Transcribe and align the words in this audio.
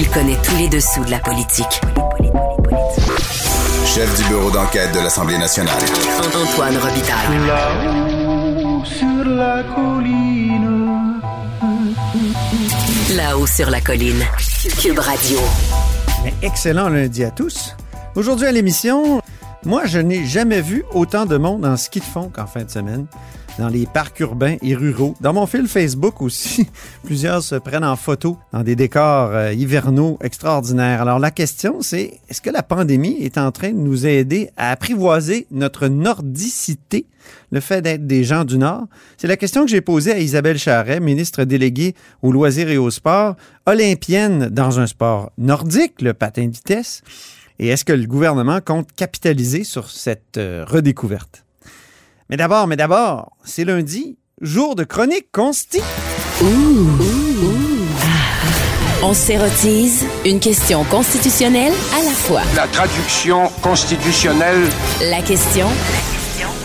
Il 0.00 0.08
connaît 0.10 0.36
tous 0.44 0.56
les 0.56 0.68
dessous 0.68 1.04
de 1.04 1.10
la 1.10 1.18
politique. 1.18 1.80
Chef 3.84 4.16
du 4.16 4.28
bureau 4.28 4.48
d'enquête 4.48 4.94
de 4.94 5.00
l'Assemblée 5.00 5.36
nationale. 5.36 5.82
Antoine 6.20 6.76
Robitaille. 6.76 7.46
Là-haut 7.48 8.84
sur 8.84 9.24
la 9.24 9.64
colline. 9.74 11.20
Là-haut 13.16 13.46
sur 13.48 13.70
la 13.70 13.80
colline. 13.80 14.22
Cube 14.80 15.00
Radio. 15.00 15.40
Mais 16.22 16.32
excellent 16.42 16.88
lundi 16.88 17.24
à 17.24 17.32
tous. 17.32 17.74
Aujourd'hui 18.14 18.46
à 18.46 18.52
l'émission, 18.52 19.20
moi 19.64 19.84
je 19.86 19.98
n'ai 19.98 20.24
jamais 20.24 20.60
vu 20.60 20.84
autant 20.92 21.26
de 21.26 21.36
monde 21.36 21.66
en 21.66 21.76
ski 21.76 21.98
de 21.98 22.04
fond 22.04 22.30
qu'en 22.32 22.46
fin 22.46 22.62
de 22.62 22.70
semaine 22.70 23.06
dans 23.58 23.68
les 23.68 23.86
parcs 23.86 24.20
urbains 24.20 24.56
et 24.62 24.74
ruraux. 24.74 25.16
Dans 25.20 25.32
mon 25.32 25.46
fil 25.46 25.66
Facebook 25.66 26.22
aussi, 26.22 26.66
plusieurs 27.04 27.42
se 27.42 27.56
prennent 27.56 27.84
en 27.84 27.96
photo 27.96 28.38
dans 28.52 28.62
des 28.62 28.76
décors 28.76 29.30
euh, 29.32 29.52
hivernaux 29.52 30.18
extraordinaires. 30.22 31.02
Alors 31.02 31.18
la 31.18 31.30
question 31.30 31.82
c'est, 31.82 32.20
est-ce 32.28 32.40
que 32.40 32.50
la 32.50 32.62
pandémie 32.62 33.16
est 33.20 33.38
en 33.38 33.50
train 33.50 33.70
de 33.70 33.78
nous 33.78 34.06
aider 34.06 34.50
à 34.56 34.70
apprivoiser 34.70 35.46
notre 35.50 35.88
nordicité, 35.88 37.06
le 37.50 37.60
fait 37.60 37.82
d'être 37.82 38.06
des 38.06 38.24
gens 38.24 38.44
du 38.44 38.58
Nord? 38.58 38.86
C'est 39.16 39.28
la 39.28 39.36
question 39.36 39.64
que 39.64 39.70
j'ai 39.70 39.80
posée 39.80 40.12
à 40.12 40.18
Isabelle 40.18 40.58
Charret, 40.58 41.00
ministre 41.00 41.44
déléguée 41.44 41.94
aux 42.22 42.32
loisirs 42.32 42.70
et 42.70 42.78
au 42.78 42.90
sport, 42.90 43.36
olympienne 43.66 44.48
dans 44.48 44.78
un 44.78 44.86
sport 44.86 45.32
nordique, 45.36 46.00
le 46.00 46.14
patin 46.14 46.46
de 46.46 46.52
vitesse. 46.52 47.02
Et 47.58 47.68
est-ce 47.68 47.84
que 47.84 47.92
le 47.92 48.06
gouvernement 48.06 48.60
compte 48.60 48.92
capitaliser 48.94 49.64
sur 49.64 49.90
cette 49.90 50.36
euh, 50.36 50.64
redécouverte? 50.64 51.44
Mais 52.30 52.36
d'abord, 52.36 52.66
mais 52.66 52.76
d'abord, 52.76 53.38
c'est 53.42 53.64
lundi, 53.64 54.18
jour 54.42 54.74
de 54.74 54.84
chronique 54.84 55.32
consti. 55.32 55.80
On 59.02 59.14
s'érotise 59.14 60.04
une 60.26 60.38
question 60.38 60.84
constitutionnelle 60.84 61.72
à 61.94 62.04
la 62.04 62.10
fois. 62.10 62.42
La 62.54 62.66
traduction 62.66 63.48
constitutionnelle. 63.62 64.68
La 65.10 65.22
question 65.22 65.68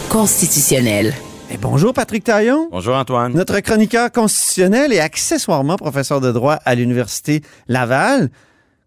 constitutionnelle. 0.10 1.14
Et 1.50 1.56
bonjour 1.56 1.94
Patrick 1.94 2.26
Taillon. 2.26 2.68
Bonjour 2.70 2.98
Antoine. 2.98 3.32
Notre 3.34 3.62
chroniqueur 3.62 4.12
constitutionnel 4.12 4.92
et 4.92 5.00
accessoirement 5.00 5.78
professeur 5.78 6.20
de 6.20 6.34
droit 6.34 6.56
à 6.66 6.76
l'Université 6.76 7.42
Laval. 7.70 8.32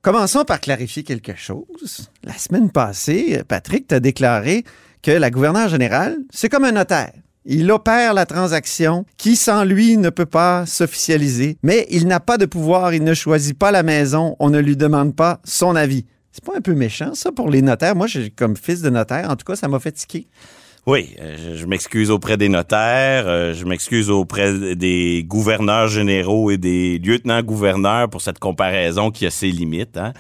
Commençons 0.03 0.45
par 0.45 0.61
clarifier 0.61 1.05
quelque 1.05 1.37
chose. 1.37 2.11
La 2.23 2.35
semaine 2.35 2.71
passée, 2.71 3.43
Patrick 3.49 3.89
t'a 3.89 3.99
déclaré 3.99 4.65
que 5.07 5.12
la 5.12 5.31
gouverneure 5.31 5.69
générale, 5.69 6.17
c'est 6.31 6.49
comme 6.49 6.65
un 6.65 6.73
notaire. 6.73 7.12
Il 7.45 7.71
opère 7.71 8.12
la 8.12 8.27
transaction 8.27 9.07
qui, 9.17 9.37
sans 9.37 9.62
lui, 9.62 9.97
ne 9.97 10.11
peut 10.11 10.27
pas 10.27 10.67
s'officialiser, 10.67 11.59
mais 11.62 11.87
il 11.91 12.09
n'a 12.09 12.19
pas 12.19 12.39
de 12.39 12.45
pouvoir, 12.45 12.93
il 12.93 13.05
ne 13.05 13.15
choisit 13.15 13.57
pas 13.57 13.71
la 13.71 13.84
maison, 13.84 14.34
on 14.41 14.51
ne 14.51 14.59
lui 14.59 14.77
demande 14.77 15.15
pas 15.15 15.39
son 15.45 15.77
avis. 15.77 16.07
C'est 16.33 16.45
pas 16.45 16.57
un 16.57 16.61
peu 16.61 16.75
méchant, 16.75 17.15
ça, 17.15 17.31
pour 17.31 17.51
les 17.51 17.62
notaires? 17.62 17.95
Moi, 17.95 18.09
comme 18.34 18.57
fils 18.57 18.83
de 18.83 18.91
notaire, 18.91 19.31
en 19.31 19.37
tout 19.37 19.45
cas, 19.45 19.55
ça 19.55 19.69
m'a 19.69 19.79
fait 19.79 19.93
tiquer. 19.93 20.27
Oui, 20.89 21.15
euh, 21.21 21.37
je, 21.53 21.56
je 21.56 21.67
m'excuse 21.67 22.11
auprès 22.11 22.37
des 22.37 22.49
notaires, 22.49 23.28
euh, 23.28 23.55
je 23.55 23.65
m'excuse 23.65 24.11
auprès 24.11 24.75
des 24.75 25.25
gouverneurs 25.25 25.87
généraux 25.87 26.50
et 26.50 26.59
des 26.59 26.99
lieutenants-gouverneurs 26.99 28.11
pour 28.11 28.23
cette 28.23 28.41
comparaison 28.41 29.12
qui 29.12 29.25
a 29.25 29.31
ses 29.31 29.53
limites. 29.53 29.99
hein. 29.99 30.12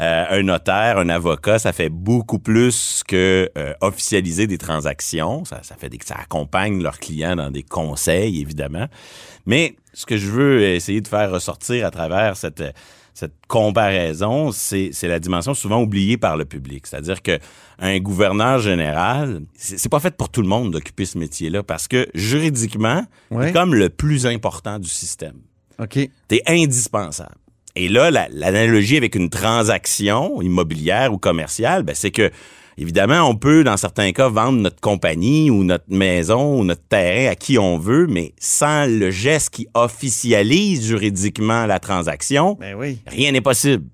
Euh, 0.00 0.24
un 0.28 0.42
notaire, 0.42 0.98
un 0.98 1.08
avocat, 1.08 1.58
ça 1.58 1.72
fait 1.72 1.88
beaucoup 1.88 2.38
plus 2.40 3.02
que 3.06 3.48
euh, 3.56 3.74
officialiser 3.80 4.46
des 4.46 4.58
transactions. 4.58 5.44
Ça, 5.44 5.60
ça 5.62 5.76
fait 5.76 5.88
des, 5.88 5.98
ça 6.04 6.16
accompagne 6.20 6.82
leurs 6.82 6.98
clients 6.98 7.36
dans 7.36 7.50
des 7.50 7.62
conseils, 7.62 8.40
évidemment. 8.40 8.86
Mais 9.46 9.76
ce 9.92 10.04
que 10.06 10.16
je 10.16 10.28
veux 10.30 10.62
essayer 10.62 11.00
de 11.00 11.06
faire 11.08 11.30
ressortir 11.30 11.86
à 11.86 11.90
travers 11.90 12.36
cette 12.36 12.62
cette 13.16 13.34
comparaison, 13.46 14.50
c'est 14.50 14.90
la 15.04 15.20
dimension 15.20 15.54
souvent 15.54 15.80
oubliée 15.80 16.16
par 16.16 16.36
le 16.36 16.44
public. 16.44 16.84
C'est-à-dire 16.84 17.22
que 17.22 17.38
un 17.78 18.00
gouverneur 18.00 18.58
général, 18.58 19.42
c'est 19.56 19.78
c'est 19.78 19.88
pas 19.88 20.00
fait 20.00 20.16
pour 20.16 20.30
tout 20.30 20.42
le 20.42 20.48
monde 20.48 20.72
d'occuper 20.72 21.04
ce 21.04 21.16
métier-là 21.18 21.62
parce 21.62 21.86
que 21.86 22.08
juridiquement, 22.14 23.04
Ouais. 23.30 23.46
c'est 23.46 23.52
comme 23.52 23.72
le 23.72 23.88
plus 23.88 24.26
important 24.26 24.80
du 24.80 24.88
système. 24.88 25.36
OK. 25.78 25.96
T'es 26.26 26.42
indispensable. 26.48 27.36
Et 27.76 27.88
là, 27.88 28.10
la- 28.10 28.28
l'analogie 28.30 28.96
avec 28.96 29.14
une 29.16 29.30
transaction 29.30 30.40
immobilière 30.40 31.12
ou 31.12 31.18
commerciale, 31.18 31.82
ben, 31.82 31.94
c'est 31.94 32.12
que, 32.12 32.30
évidemment, 32.78 33.28
on 33.28 33.34
peut, 33.34 33.64
dans 33.64 33.76
certains 33.76 34.12
cas, 34.12 34.28
vendre 34.28 34.60
notre 34.60 34.80
compagnie 34.80 35.50
ou 35.50 35.64
notre 35.64 35.84
maison 35.88 36.60
ou 36.60 36.64
notre 36.64 36.86
terrain 36.88 37.32
à 37.32 37.34
qui 37.34 37.58
on 37.58 37.78
veut, 37.78 38.06
mais 38.06 38.32
sans 38.38 38.86
le 38.88 39.10
geste 39.10 39.50
qui 39.50 39.66
officialise 39.74 40.86
juridiquement 40.86 41.66
la 41.66 41.80
transaction, 41.80 42.56
Ben 42.60 42.76
oui. 42.76 42.98
rien 43.08 43.32
n'est 43.32 43.40
possible. 43.40 43.84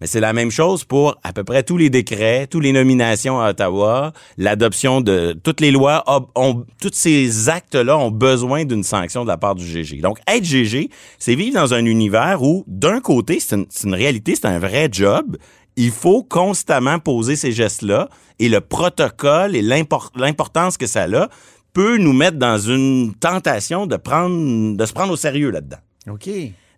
Mais 0.00 0.06
c'est 0.06 0.20
la 0.20 0.32
même 0.32 0.50
chose 0.50 0.84
pour 0.84 1.16
à 1.22 1.32
peu 1.32 1.44
près 1.44 1.62
tous 1.62 1.76
les 1.76 1.90
décrets, 1.90 2.46
toutes 2.46 2.62
les 2.62 2.72
nominations 2.72 3.40
à 3.40 3.50
Ottawa, 3.50 4.12
l'adoption 4.36 5.00
de 5.00 5.38
toutes 5.42 5.60
les 5.60 5.70
lois, 5.70 6.04
ont, 6.34 6.64
tous 6.80 6.90
ces 6.92 7.48
actes-là 7.48 7.96
ont 7.96 8.10
besoin 8.10 8.64
d'une 8.64 8.82
sanction 8.82 9.22
de 9.22 9.28
la 9.28 9.36
part 9.36 9.54
du 9.54 9.64
GG. 9.66 10.00
Donc, 10.00 10.18
être 10.28 10.44
GG, 10.44 10.90
c'est 11.18 11.34
vivre 11.34 11.54
dans 11.54 11.74
un 11.74 11.84
univers 11.84 12.42
où, 12.42 12.64
d'un 12.66 13.00
côté, 13.00 13.40
c'est 13.40 13.56
une, 13.84 13.94
réalité, 13.94 14.34
c'est 14.34 14.46
un 14.46 14.58
vrai 14.58 14.88
job. 14.92 15.36
Il 15.76 15.90
faut 15.90 16.22
constamment 16.22 16.98
poser 16.98 17.36
ces 17.36 17.52
gestes-là 17.52 18.08
et 18.38 18.48
le 18.48 18.60
protocole 18.60 19.56
et 19.56 19.62
l'impor- 19.62 20.10
l'importance 20.16 20.76
que 20.76 20.86
ça 20.86 21.04
a 21.04 21.28
peut 21.72 21.98
nous 21.98 22.14
mettre 22.14 22.38
dans 22.38 22.58
une 22.58 23.14
tentation 23.14 23.86
de 23.86 23.96
prendre, 23.96 24.76
de 24.76 24.86
se 24.86 24.92
prendre 24.92 25.12
au 25.12 25.16
sérieux 25.16 25.50
là-dedans. 25.50 25.76
OK. 26.10 26.28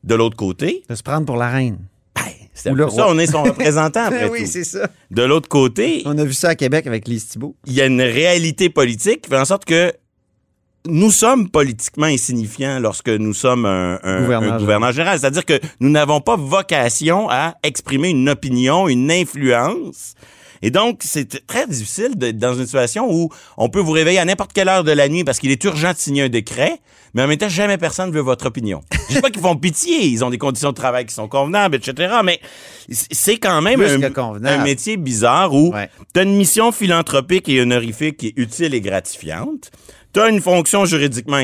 De 0.04 0.14
l'autre 0.14 0.36
côté, 0.36 0.82
De 0.88 0.94
se 0.94 1.02
prendre 1.02 1.26
pour 1.26 1.36
la 1.36 1.48
reine. 1.48 1.78
C'est 2.62 2.74
ça, 2.90 3.06
on 3.08 3.18
est 3.18 3.26
son 3.26 3.42
représentant 3.44 4.00
après 4.06 4.28
oui, 4.28 4.40
tout. 4.40 4.46
c'est 4.50 4.64
ça. 4.64 4.88
De 5.10 5.22
l'autre 5.22 5.48
côté, 5.48 6.02
On 6.04 6.16
a 6.18 6.24
vu 6.24 6.32
ça 6.32 6.50
à 6.50 6.54
Québec 6.54 6.86
avec 6.86 7.06
Lise 7.08 7.28
Thibault. 7.28 7.56
il 7.66 7.72
y 7.74 7.80
a 7.80 7.86
une 7.86 8.00
réalité 8.02 8.68
politique 8.68 9.22
qui 9.22 9.30
fait 9.30 9.38
en 9.38 9.44
sorte 9.44 9.64
que 9.64 9.92
nous 10.86 11.10
sommes 11.10 11.50
politiquement 11.50 12.06
insignifiants 12.06 12.78
lorsque 12.80 13.08
nous 13.10 13.34
sommes 13.34 13.66
un, 13.66 13.98
un- 14.02 14.22
Gouverneur 14.22 14.54
un 14.54 14.58
gouverneur 14.58 14.92
général. 14.92 15.18
C'est-à-dire 15.18 15.44
que 15.44 15.60
nous 15.80 15.90
n'avons 15.90 16.20
pas 16.20 16.36
vocation 16.36 17.28
à 17.28 17.56
exprimer 17.62 18.08
une 18.10 18.28
opinion, 18.28 18.88
une 18.88 19.10
influence. 19.10 20.14
Et 20.62 20.70
donc, 20.70 21.00
c'est 21.04 21.46
très 21.46 21.66
difficile 21.66 22.16
d'être 22.16 22.38
dans 22.38 22.54
une 22.54 22.66
situation 22.66 23.06
où 23.10 23.30
on 23.56 23.68
peut 23.68 23.80
vous 23.80 23.92
réveiller 23.92 24.18
à 24.18 24.24
n'importe 24.24 24.52
quelle 24.52 24.68
heure 24.68 24.84
de 24.84 24.92
la 24.92 25.08
nuit 25.08 25.24
parce 25.24 25.38
qu'il 25.38 25.50
est 25.50 25.62
urgent 25.64 25.92
de 25.92 25.96
signer 25.98 26.22
un 26.22 26.28
décret, 26.28 26.80
mais 27.14 27.22
en 27.22 27.26
même 27.26 27.38
temps, 27.38 27.48
jamais 27.48 27.78
personne 27.78 28.10
ne 28.10 28.14
veut 28.14 28.20
votre 28.20 28.46
opinion. 28.46 28.80
Je 29.08 29.14
dis 29.14 29.20
pas 29.20 29.30
qu'ils 29.30 29.40
font 29.42 29.56
pitié, 29.56 30.06
ils 30.06 30.24
ont 30.24 30.30
des 30.30 30.38
conditions 30.38 30.70
de 30.70 30.74
travail 30.74 31.06
qui 31.06 31.14
sont 31.14 31.28
convenables, 31.28 31.76
etc., 31.76 32.14
mais 32.24 32.40
c'est 32.90 33.38
quand 33.38 33.62
même 33.62 33.80
un, 33.80 34.58
métier 34.64 34.96
bizarre 34.96 35.54
où 35.54 35.72
Ouais. 35.72 35.88
tu 36.12 36.20
as 36.20 36.22
une 36.24 36.36
mission 36.36 36.72
philanthropique 36.72 37.48
et 37.48 37.60
honorifique 37.62 38.18
qui 38.18 38.26
est 38.28 38.34
utile 38.36 38.74
et 38.74 38.80
gratifiante. 38.80 39.70
Tu 40.12 40.20
as 40.20 40.28
une 40.28 40.40
fonction 40.40 40.84
juridiquement 40.86 41.36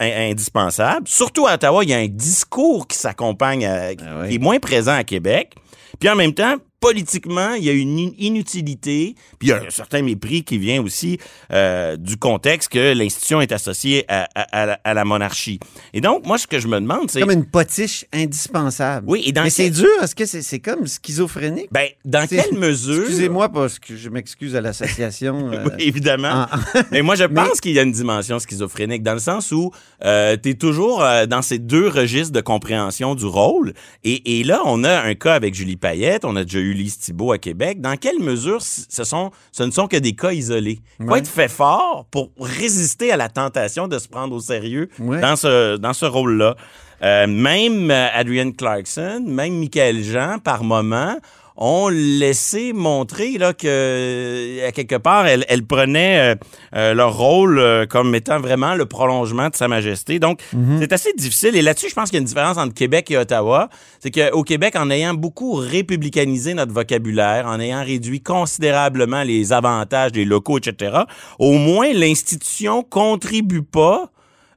indispensable. 0.00 1.06
Surtout 1.08 1.46
à 1.46 1.54
Ottawa, 1.54 1.82
il 1.84 1.90
y 1.90 1.94
a 1.94 1.98
un 1.98 2.06
discours 2.08 2.86
qui 2.86 2.96
s'accompagne, 2.96 3.66
à- 3.66 3.88
Ah 3.90 4.20
oui. 4.22 4.28
qui 4.28 4.34
est 4.36 4.38
moins 4.38 4.58
présent 4.58 4.94
à 4.94 5.04
Québec. 5.04 5.54
Puis 5.98 6.08
en 6.08 6.16
même 6.16 6.32
temps, 6.34 6.56
politiquement, 6.84 7.54
il 7.54 7.64
y 7.64 7.70
a 7.70 7.72
une 7.72 7.98
in- 7.98 8.12
inutilité, 8.18 9.14
puis 9.38 9.48
il 9.48 9.50
y 9.50 9.52
a 9.52 9.62
un 9.62 9.70
certain 9.70 10.02
mépris 10.02 10.44
qui 10.44 10.58
vient 10.58 10.82
aussi 10.82 11.18
euh, 11.52 11.96
du 11.96 12.16
contexte 12.16 12.70
que 12.70 12.92
l'institution 12.92 13.40
est 13.40 13.52
associée 13.52 14.04
à, 14.08 14.28
à- 14.34 14.42
à 14.62 14.66
la, 14.66 14.80
à 14.84 14.94
la 14.94 15.04
monarchie. 15.04 15.58
Et 15.92 16.00
donc, 16.00 16.26
moi, 16.26 16.38
ce 16.38 16.46
que 16.46 16.58
je 16.58 16.68
me 16.68 16.78
demande, 16.80 17.10
c'est... 17.10 17.20
Comme 17.20 17.30
une 17.30 17.46
potiche 17.46 18.04
indispensable. 18.12 19.06
Oui, 19.08 19.22
et 19.26 19.32
dans 19.32 19.44
Mais 19.44 19.50
c'est 19.50 19.64
quel- 19.64 19.72
dur. 19.72 19.88
Est-ce 20.02 20.14
que 20.14 20.26
c'est 20.26 20.42
c'est 20.42 20.58
comme 20.60 20.86
schizophrénique? 20.86 21.68
Ben, 21.72 21.88
dans 22.04 22.26
C'est- 22.28 22.36
quelle 22.36 22.58
mesure... 22.58 23.00
Excusez-moi 23.02 23.48
parce 23.48 23.78
que 23.78 23.96
je 23.96 24.08
m'excuse 24.10 24.54
à 24.56 24.60
l'association. 24.60 25.50
euh, 25.52 25.64
Oui, 25.64 25.70
évidemment. 25.78 26.46
en- 26.52 26.80
Mais 26.92 27.02
moi, 27.02 27.14
je 27.14 27.24
Mais- 27.24 27.34
pense 27.42 27.60
qu'il 27.60 27.72
y 27.72 27.78
a 27.78 27.82
une 27.82 27.92
dimension 27.92 28.38
schizophrénique 28.38 29.02
dans 29.02 29.14
le 29.14 29.18
sens 29.20 29.52
où 29.52 29.70
euh, 30.04 30.36
tu 30.42 30.50
es 30.50 30.54
toujours 30.54 31.02
euh, 31.02 31.26
dans 31.26 31.42
ces 31.42 31.58
deux 31.58 31.88
registres 31.88 32.32
de 32.32 32.40
compréhension 32.40 33.14
du 33.14 33.24
rôle. 33.26 33.72
Et, 34.04 34.40
et 34.40 34.44
là, 34.44 34.60
on 34.66 34.84
a 34.84 35.00
un 35.02 35.14
cas 35.14 35.34
avec 35.34 35.54
Julie 35.54 35.76
Payette, 35.76 36.24
on 36.24 36.36
a 36.36 36.44
déjà 36.44 36.58
eu 36.58 36.73
Lise 36.74 36.98
Thibault 36.98 37.32
à 37.32 37.38
Québec. 37.38 37.80
Dans 37.80 37.96
quelle 37.96 38.18
mesure 38.20 38.60
ce, 38.62 39.04
sont, 39.04 39.30
ce 39.52 39.62
ne 39.62 39.70
sont 39.70 39.86
que 39.86 39.96
des 39.96 40.12
cas 40.14 40.32
isolés? 40.32 40.80
Il 41.00 41.06
faut 41.06 41.12
Ouais. 41.12 41.18
être 41.20 41.28
fait 41.28 41.48
fort 41.48 42.06
pour 42.10 42.30
résister 42.38 43.10
à 43.12 43.16
la 43.16 43.28
tentation 43.28 43.88
de 43.88 43.98
se 43.98 44.08
prendre 44.08 44.34
au 44.36 44.40
sérieux 44.40 44.88
Ouais. 44.98 45.20
dans 45.20 45.36
ce, 45.36 45.76
dans 45.76 45.92
ce 45.92 46.04
rôle-là. 46.06 46.56
Euh, 47.02 47.26
même 47.26 47.90
Adrian 47.90 48.52
Clarkson, 48.52 49.22
même 49.26 49.58
Michael 49.58 50.02
Jean, 50.02 50.38
par 50.38 50.64
moment, 50.64 51.16
ont 51.56 51.88
laissé 51.88 52.72
montrer 52.72 53.38
là 53.38 53.52
que 53.52 54.66
à 54.66 54.72
quelque 54.72 54.96
part 54.96 55.26
elles, 55.26 55.44
elles 55.48 55.64
prenaient 55.64 56.34
euh, 56.34 56.36
euh, 56.74 56.94
leur 56.94 57.16
rôle 57.16 57.58
euh, 57.58 57.86
comme 57.86 58.14
étant 58.14 58.40
vraiment 58.40 58.74
le 58.74 58.86
prolongement 58.86 59.48
de 59.48 59.54
sa 59.56 59.68
majesté. 59.68 60.18
Donc 60.18 60.40
c'est 60.78 60.92
assez 60.92 61.12
difficile 61.16 61.56
et 61.56 61.62
là-dessus 61.62 61.88
je 61.90 61.94
pense 61.94 62.10
qu'il 62.10 62.16
y 62.16 62.18
a 62.18 62.22
une 62.22 62.26
différence 62.26 62.58
entre 62.58 62.74
Québec 62.74 63.10
et 63.10 63.18
Ottawa, 63.18 63.68
c'est 64.00 64.10
qu'au 64.10 64.42
Québec 64.42 64.74
en 64.76 64.90
ayant 64.90 65.14
beaucoup 65.14 65.54
républicanisé 65.54 66.54
notre 66.54 66.72
vocabulaire, 66.72 67.46
en 67.46 67.60
ayant 67.60 67.84
réduit 67.84 68.20
considérablement 68.20 69.22
les 69.22 69.52
avantages 69.52 70.12
des 70.12 70.24
locaux 70.24 70.58
etc. 70.58 71.02
Au 71.38 71.52
moins 71.52 71.92
l'institution 71.92 72.82
contribue 72.82 73.62
pas 73.62 74.10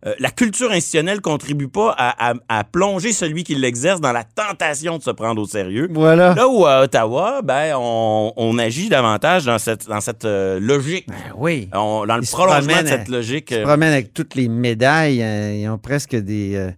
euh, 0.05 0.13
la 0.19 0.29
culture 0.29 0.71
institutionnelle 0.71 1.21
contribue 1.21 1.67
pas 1.67 1.93
à, 1.97 2.31
à- 2.31 2.33
à 2.49 2.63
plonger 2.63 3.11
celui 3.13 3.43
qui 3.43 3.55
l'exerce 3.55 3.99
dans 3.99 4.11
la 4.11 4.23
tentation 4.23 4.97
de 4.97 5.03
se 5.03 5.09
prendre 5.11 5.41
au 5.41 5.47
sérieux. 5.47 5.87
Voilà. 5.91 6.33
Là 6.35 6.47
où 6.47 6.65
à 6.65 6.83
Ottawa, 6.83 7.41
ben, 7.43 7.73
on, 7.77 8.31
on 8.37 8.57
agit 8.59 8.89
davantage 8.89 9.45
dans 9.45 9.57
cette, 9.57 9.87
dans 9.87 10.01
cette 10.01 10.25
euh, 10.25 10.59
logique. 10.59 11.05
Ben 11.07 11.15
oui. 11.35 11.69
On- 11.73 12.05
dans 12.05 12.17
le 12.17 12.23
Ils 12.23 12.29
prolongement 12.29 12.81
de 12.81 12.87
à- 12.87 12.89
cette 12.89 13.07
logique. 13.09 13.47
Ils 13.51 13.55
se 13.55 13.59
euh, 13.61 13.63
promènent 13.63 13.93
avec 13.93 14.13
toutes 14.13 14.35
les 14.35 14.47
médailles. 14.47 15.21
euh, 15.23 15.55
ils 15.55 15.67
ont 15.69 15.77
presque 15.79 16.15
des, 16.15 16.69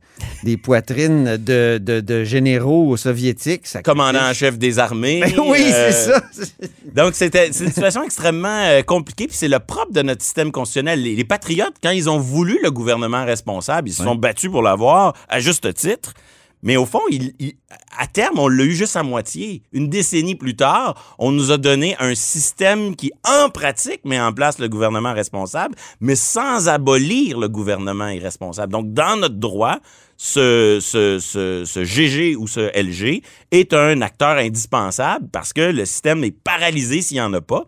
des 0.43 0.55
poitrines 0.57 1.35
de, 1.37 1.77
de, 1.81 1.99
de 1.99 2.23
généraux 2.23 2.95
soviétiques. 2.95 3.67
Ça 3.67 3.81
commandant 3.81 4.21
en 4.29 4.33
chef 4.33 4.57
des 4.57 4.79
armées. 4.79 5.19
Ben 5.21 5.33
oui, 5.45 5.65
c'est 5.71 5.91
ça. 5.91 6.21
Donc, 6.95 7.15
c'était 7.15 7.49
c'est 7.51 7.65
une 7.65 7.69
situation 7.71 8.03
extrêmement 8.09 8.65
compliquée, 8.85 9.27
puis 9.27 9.35
c'est 9.35 9.47
le 9.47 9.59
propre 9.59 9.91
de 9.91 10.01
notre 10.01 10.21
système 10.23 10.51
constitutionnel. 10.51 11.01
Les, 11.01 11.15
les 11.15 11.23
patriotes, 11.23 11.73
quand 11.83 11.89
ils 11.91 12.09
ont 12.09 12.17
voulu 12.19 12.59
le 12.63 12.71
gouvernement 12.71 13.08
responsable, 13.17 13.89
ils 13.89 13.93
se 13.93 14.03
sont 14.03 14.15
battus 14.15 14.49
pour 14.51 14.61
l'avoir 14.61 15.13
à 15.27 15.39
juste 15.39 15.73
titre. 15.73 16.13
Mais 16.61 16.75
au 16.75 16.85
fond, 16.85 16.99
il- 17.09 17.33
il- 17.39 17.53
à 17.97 18.05
terme, 18.05 18.37
on 18.37 18.49
l'a 18.49 18.65
eu 18.65 18.73
juste 18.73 18.97
à 18.97 19.03
moitié. 19.03 19.63
Une 19.71 19.87
décennie 19.87 20.35
plus 20.35 20.57
tard, 20.57 21.15
on 21.17 21.31
nous 21.31 21.51
a 21.51 21.57
donné 21.57 21.95
un 21.99 22.15
système 22.15 22.97
qui, 22.97 23.13
en 23.25 23.49
pratique, 23.49 24.01
met 24.03 24.19
en 24.19 24.33
place 24.33 24.59
le 24.59 24.67
gouvernement 24.67 25.13
responsable, 25.13 25.75
mais 26.01 26.15
sans 26.15 26.67
abolir 26.67 27.39
le 27.39 27.47
gouvernement 27.47 28.09
irresponsable. 28.09 28.73
Donc, 28.73 28.93
dans 28.93 29.15
notre 29.17 29.35
droit, 29.35 29.77
ce, 30.17 30.79
ce, 30.81 31.17
ce, 31.19 31.63
ce 31.65 31.85
GG 31.85 32.35
ou 32.35 32.45
ce 32.45 32.69
LG 32.77 33.23
est 33.51 33.73
un 33.73 34.01
acteur 34.01 34.37
indispensable 34.37 35.29
parce 35.31 35.53
que 35.53 35.61
le 35.61 35.85
système 35.85 36.25
est 36.25 36.31
paralysé 36.37 37.01
s'il 37.01 37.15
n'y 37.15 37.21
en 37.21 37.33
a 37.33 37.39
pas. 37.39 37.63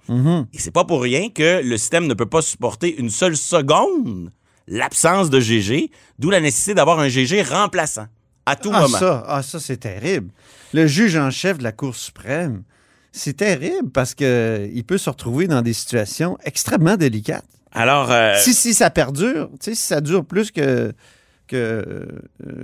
Et 0.54 0.60
c'est 0.60 0.72
pas 0.72 0.84
pour 0.84 1.02
rien 1.02 1.30
que 1.30 1.62
le 1.64 1.78
système 1.78 2.08
ne 2.08 2.14
peut 2.14 2.26
pas 2.26 2.42
supporter 2.42 2.94
une 3.00 3.10
seule 3.10 3.38
seconde 3.38 4.32
l'absence 4.68 5.30
de 5.30 5.40
GG, 5.40 5.92
d'où 6.20 6.30
la 6.30 6.40
nécessité 6.42 6.74
d'avoir 6.74 7.00
un 7.00 7.08
GG 7.10 7.42
remplaçant 7.44 8.08
à 8.46 8.56
tout 8.56 8.72
Ah, 8.74 8.82
moment. 8.82 8.98
ça, 8.98 9.24
ah, 9.28 9.42
ça 9.44 9.60
c'est 9.60 9.78
terrible. 9.78 10.30
Le 10.74 10.88
juge 10.88 11.16
en 11.18 11.30
chef 11.32 11.58
de 11.58 11.64
la 11.64 11.72
Cour 11.72 11.96
suprême, 11.96 12.64
c'est 13.12 13.38
terrible 13.38 13.90
parce 13.92 14.14
qu'il 14.16 14.84
peut 14.88 14.98
se 14.98 15.10
retrouver 15.10 15.48
dans 15.48 15.62
des 15.62 15.74
situations 15.74 16.38
extrêmement 16.46 16.96
délicates. 16.98 17.46
Alors, 17.74 18.12
euh, 18.12 18.34
si, 18.38 18.54
si 18.54 18.74
ça 18.74 18.90
perdure, 18.90 19.50
tu 19.60 19.72
sais, 19.72 19.76
si 19.76 19.84
ça 19.84 20.02
dure 20.02 20.26
plus 20.26 20.52
que, 20.52 20.94
que, 21.48 21.56
euh, 21.56 22.06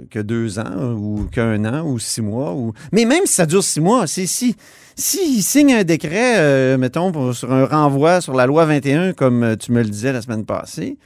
que 0.10 0.20
deux 0.20 0.60
ans 0.60 0.94
ou 0.94 1.28
qu'un 1.32 1.64
an 1.66 1.86
ou 1.86 2.00
six 2.00 2.22
mois. 2.22 2.54
Ou... 2.54 2.74
Mais 2.92 3.06
même 3.06 3.26
si 3.26 3.34
ça 3.34 3.46
dure 3.46 3.64
six 3.64 3.80
mois, 3.82 4.08
c'est 4.08 4.26
si. 4.26 4.56
S'il 5.00 5.44
signe 5.44 5.74
un 5.76 5.84
décret, 5.84 6.40
euh, 6.40 6.78
mettons, 6.78 7.12
pour- 7.12 7.36
sur 7.36 7.52
un 7.54 7.66
renvoi 7.66 8.20
sur 8.20 8.34
la 8.34 8.48
loi 8.48 8.66
21, 8.66 9.14
comme 9.14 9.44
euh, 9.44 9.56
tu 9.56 9.72
me 9.72 9.84
le 9.84 9.90
disais 9.90 10.12
la 10.12 10.22
semaine 10.24 10.44
passée, 10.46 10.98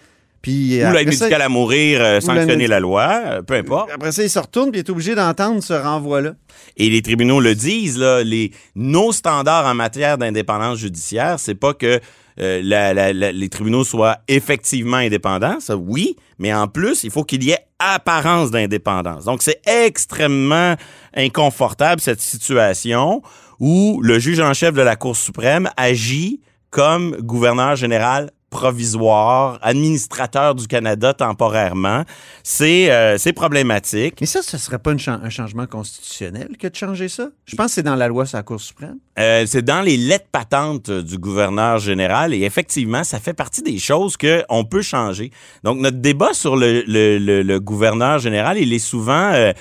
puis 0.41 0.77
ou 0.89 0.91
l'aide 0.93 1.07
médicale 1.21 1.41
à 1.41 1.49
mourir, 1.49 2.01
euh, 2.01 2.19
sanctionner 2.19 2.67
la 2.67 2.79
loi, 2.79 3.21
euh, 3.25 3.41
peu 3.41 3.53
importe. 3.55 3.89
après 3.93 4.11
ça, 4.11 4.23
il 4.23 4.29
se 4.29 4.39
retourne 4.39 4.71
puis 4.71 4.79
il 4.79 4.83
est 4.85 4.89
obligé 4.89 5.13
d'entendre 5.15 5.61
ce 5.63 5.73
renvoi-là. 5.73 6.31
Et 6.77 6.89
les 6.89 7.01
tribunaux 7.01 7.39
le 7.39 7.53
disent, 7.55 7.97
là, 7.97 8.23
les, 8.23 8.51
nos 8.75 9.11
standards 9.11 9.65
en 9.65 9.75
matière 9.75 10.17
d'indépendance 10.17 10.79
judiciaire, 10.79 11.39
c'est 11.39 11.55
pas 11.55 11.73
que 11.73 11.99
euh, 12.39 12.61
la- 12.63 12.93
la- 12.93 13.11
la- 13.13 13.31
les 13.33 13.49
tribunaux 13.49 13.83
soient 13.83 14.17
effectivement 14.29 14.97
indépendants, 14.97 15.59
ça 15.59 15.75
oui, 15.75 16.15
mais 16.39 16.53
en 16.53 16.67
plus, 16.67 17.03
il 17.03 17.11
faut 17.11 17.23
qu'il 17.25 17.43
y 17.43 17.51
ait 17.51 17.59
apparence 17.77 18.51
d'indépendance. 18.51 19.25
Donc, 19.25 19.41
c'est 19.43 19.59
extrêmement 19.67 20.75
inconfortable, 21.15 22.01
cette 22.01 22.21
situation 22.21 23.21
où 23.59 23.99
le 24.01 24.17
juge 24.17 24.39
en 24.39 24.53
chef 24.53 24.73
de 24.73 24.81
la 24.81 24.95
Cour 24.95 25.15
suprême 25.15 25.69
agit 25.77 26.41
comme 26.71 27.15
gouverneur 27.17 27.75
général 27.75 28.31
provisoire, 28.51 29.57
administrateur 29.63 30.53
du 30.53 30.67
Canada 30.67 31.13
temporairement. 31.15 32.03
C'est 32.43 32.91
euh, 32.91 33.17
c'est 33.17 33.33
problématique. 33.33 34.17
Mais 34.21 34.27
ça, 34.27 34.43
ce 34.43 34.57
serait 34.59 34.77
pas 34.77 34.91
une 34.91 34.99
un 35.07 35.29
changement 35.29 35.65
constitutionnel 35.65 36.49
que 36.59 36.67
de 36.67 36.75
changer 36.75 37.09
ça? 37.09 37.29
Je 37.45 37.55
pense 37.55 37.67
que 37.67 37.71
c'est 37.71 37.83
dans 37.83 37.95
la 37.95 38.07
loi 38.07 38.27
sur 38.27 38.37
la 38.37 38.43
Cour 38.43 38.61
suprême. 38.61 38.97
Euh, 39.17 39.45
c'est 39.47 39.63
dans 39.63 39.81
les 39.81 39.97
lettres 39.97 40.27
patentes 40.31 40.89
euh, 40.89 41.01
du 41.01 41.17
gouverneur 41.17 41.79
général 41.79 42.33
et 42.33 42.43
effectivement, 42.43 43.03
ça 43.03 43.19
fait 43.19 43.33
partie 43.33 43.61
des 43.61 43.79
choses 43.79 44.15
qu'on 44.17 44.63
peut 44.65 44.81
changer. 44.81 45.31
Donc, 45.63 45.79
notre 45.79 45.97
débat 45.97 46.33
sur 46.33 46.55
le, 46.55 46.83
le, 46.87 47.17
le, 47.17 47.41
le 47.41 47.59
gouverneur 47.59 48.19
général, 48.19 48.57
il 48.57 48.71
est 48.73 48.79
souvent... 48.79 49.31
euh, 49.33 49.53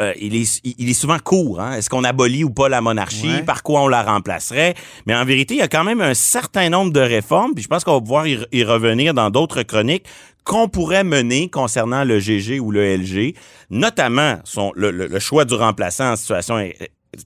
euh, 0.00 0.12
il, 0.20 0.34
est, 0.36 0.60
il 0.64 0.88
est 0.88 0.94
souvent 0.94 1.18
court. 1.18 1.60
Hein? 1.60 1.72
Est-ce 1.72 1.90
qu'on 1.90 2.04
abolit 2.04 2.44
ou 2.44 2.50
pas 2.50 2.68
la 2.68 2.80
monarchie? 2.80 3.28
Ouais. 3.34 3.42
Par 3.42 3.62
quoi 3.62 3.82
on 3.82 3.88
la 3.88 4.02
remplacerait? 4.02 4.74
Mais 5.06 5.14
en 5.14 5.24
vérité, 5.24 5.54
il 5.54 5.58
y 5.58 5.62
a 5.62 5.68
quand 5.68 5.84
même 5.84 6.00
un 6.00 6.14
certain 6.14 6.68
nombre 6.70 6.92
de 6.92 7.00
réformes, 7.00 7.54
puis 7.54 7.62
je 7.64 7.68
pense 7.68 7.84
qu'on 7.84 7.94
va 7.94 8.00
pouvoir 8.00 8.26
y, 8.26 8.38
y 8.52 8.64
revenir 8.64 9.14
dans 9.14 9.30
d'autres 9.30 9.62
chroniques, 9.62 10.04
qu'on 10.44 10.68
pourrait 10.68 11.04
mener 11.04 11.48
concernant 11.50 12.02
le 12.04 12.18
GG 12.18 12.60
ou 12.60 12.70
le 12.70 12.96
LG, 12.96 13.34
notamment 13.70 14.36
son, 14.44 14.72
le, 14.74 14.90
le- 14.90 15.06
le 15.06 15.18
choix 15.18 15.44
du 15.44 15.54
remplaçant 15.54 16.12
en 16.12 16.16
situation 16.16 16.58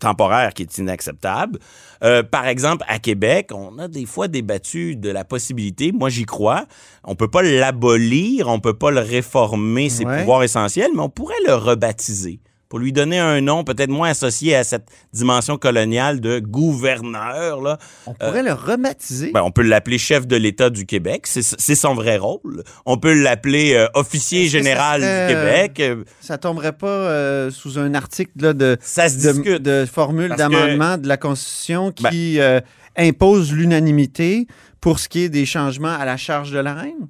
temporaire 0.00 0.54
qui 0.54 0.62
est 0.62 0.78
inacceptable. 0.78 1.58
Euh, 2.02 2.22
par 2.22 2.46
exemple, 2.46 2.84
à 2.88 2.98
Québec, 2.98 3.50
on 3.52 3.78
a 3.78 3.88
des 3.88 4.06
fois 4.06 4.28
débattu 4.28 4.96
de 4.96 5.10
la 5.10 5.24
possibilité, 5.24 5.92
moi 5.92 6.08
j'y 6.08 6.24
crois, 6.24 6.66
on 7.04 7.14
peut 7.14 7.28
pas 7.28 7.42
l'abolir, 7.42 8.48
on 8.48 8.60
peut 8.60 8.74
pas 8.74 8.90
le 8.90 9.00
réformer, 9.00 9.88
ses 9.90 10.04
Ouais. 10.04 10.20
pouvoirs 10.20 10.42
essentiels, 10.42 10.90
mais 10.94 11.00
on 11.00 11.08
pourrait 11.10 11.34
le 11.46 11.54
rebaptiser 11.54 12.40
pour 12.74 12.80
lui 12.80 12.90
donner 12.92 13.20
un 13.20 13.40
nom 13.40 13.62
peut-être 13.62 13.88
moins 13.88 14.08
associé 14.08 14.56
à 14.56 14.64
cette 14.64 14.88
dimension 15.12 15.58
coloniale 15.58 16.18
de 16.18 16.40
gouverneur. 16.40 17.62
Là. 17.62 17.78
On 18.04 18.14
pourrait 18.14 18.42
le 18.42 18.52
rebaptiser. 18.52 19.30
Ben, 19.30 19.42
on 19.44 19.52
peut 19.52 19.62
l'appeler 19.62 19.96
chef 19.96 20.26
de 20.26 20.34
l'État 20.34 20.70
du 20.70 20.84
Québec, 20.84 21.28
c'est 21.28 21.74
son 21.76 21.94
vrai 21.94 22.16
rôle. 22.16 22.64
On 22.84 22.96
peut 22.96 23.14
l'appeler 23.14 23.74
euh, 23.74 23.86
officier 23.94 24.48
général 24.48 25.02
serait, 25.02 25.28
du 25.28 25.34
Québec. 25.34 25.78
Euh, 25.78 26.02
Ça 26.20 26.36
tomberait 26.36 26.72
pas 26.72 26.88
euh, 26.88 27.52
sous 27.52 27.78
un 27.78 27.94
article 27.94 28.32
là, 28.40 28.52
de, 28.52 28.76
Ça 28.80 29.08
se 29.08 29.18
de, 29.58 29.86
formule 29.86 30.30
que- 30.32 30.36
d'amendement 30.36 30.98
de 30.98 31.06
la 31.06 31.16
Constitution 31.16 31.92
qui 31.92 32.40
euh, 32.40 32.60
impose 32.96 33.52
l'unanimité 33.52 34.48
pour 34.80 34.98
ce 34.98 35.08
qui 35.08 35.20
est 35.20 35.28
des 35.28 35.46
changements 35.46 35.96
à 35.96 36.04
la 36.04 36.16
charge 36.16 36.50
de 36.50 36.58
la 36.58 36.74
reine? 36.74 37.06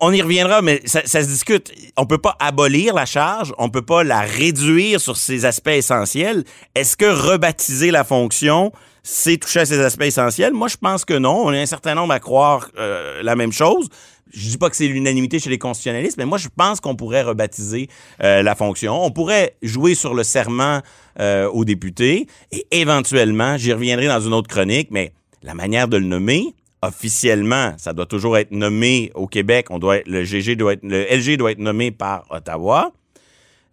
On, 0.00 0.12
y 0.12 0.20
reviendra, 0.20 0.62
mais 0.62 0.80
ça, 0.84 1.02
se 1.04 1.26
discute. 1.26 1.72
On 1.96 2.06
peut 2.06 2.18
pas 2.18 2.36
abolir 2.40 2.94
la 2.94 3.06
charge, 3.06 3.52
on 3.58 3.70
peut 3.70 3.82
pas 3.82 4.02
la 4.02 4.20
réduire 4.20 5.00
sur 5.00 5.16
ses 5.16 5.44
aspects 5.44 5.68
essentiels. 5.68 6.44
Est-ce 6.74 6.96
que 6.96 7.04
rebaptiser 7.04 7.90
la 7.90 8.04
fonction, 8.04 8.72
c'est 9.02 9.36
toucher 9.36 9.60
à 9.60 9.66
ses 9.66 9.80
aspects 9.80 10.02
essentiels? 10.02 10.52
Moi, 10.52 10.68
je 10.68 10.76
pense 10.76 11.04
que 11.04 11.14
non. 11.14 11.44
On 11.44 11.52
est 11.52 11.62
un 11.62 11.66
certain 11.66 11.94
nombre 11.94 12.12
à 12.12 12.20
croire 12.20 12.68
euh, 12.78 13.22
la 13.22 13.36
même 13.36 13.52
chose. 13.52 13.88
Je 14.32 14.48
dis 14.48 14.58
pas 14.58 14.68
que 14.68 14.76
c'est 14.76 14.88
l'unanimité 14.88 15.38
chez 15.38 15.50
les 15.50 15.58
constitutionnalistes, 15.58 16.16
mais 16.18 16.24
moi, 16.24 16.38
je 16.38 16.48
pense 16.54 16.80
qu'on 16.80 16.96
pourrait 16.96 17.22
rebaptiser 17.22 17.88
euh, 18.22 18.42
la 18.42 18.56
fonction. 18.56 19.04
On 19.04 19.12
pourrait 19.12 19.56
jouer 19.62 19.94
sur 19.94 20.14
le 20.14 20.24
serment 20.24 20.80
euh, 21.20 21.48
aux 21.48 21.64
députés 21.64 22.26
et 22.50 22.66
éventuellement, 22.72 23.56
j'y 23.56 23.72
reviendrai 23.72 24.08
dans 24.08 24.20
une 24.20 24.32
autre 24.32 24.48
chronique, 24.48 24.88
mais 24.90 25.12
la 25.44 25.54
manière 25.54 25.86
de 25.86 25.98
le 25.98 26.06
nommer, 26.06 26.54
officiellement, 26.88 27.74
ça 27.78 27.92
doit 27.92 28.06
toujours 28.06 28.36
être 28.36 28.50
nommé 28.50 29.10
au 29.14 29.26
Québec. 29.26 29.66
On 29.70 29.78
doit 29.78 29.98
le 30.06 30.24
GG 30.24 30.56
doit 30.56 30.74
être, 30.74 30.82
le 30.82 31.04
LG 31.04 31.36
doit 31.36 31.52
être 31.52 31.58
nommé 31.58 31.90
par 31.90 32.24
Ottawa. 32.30 32.92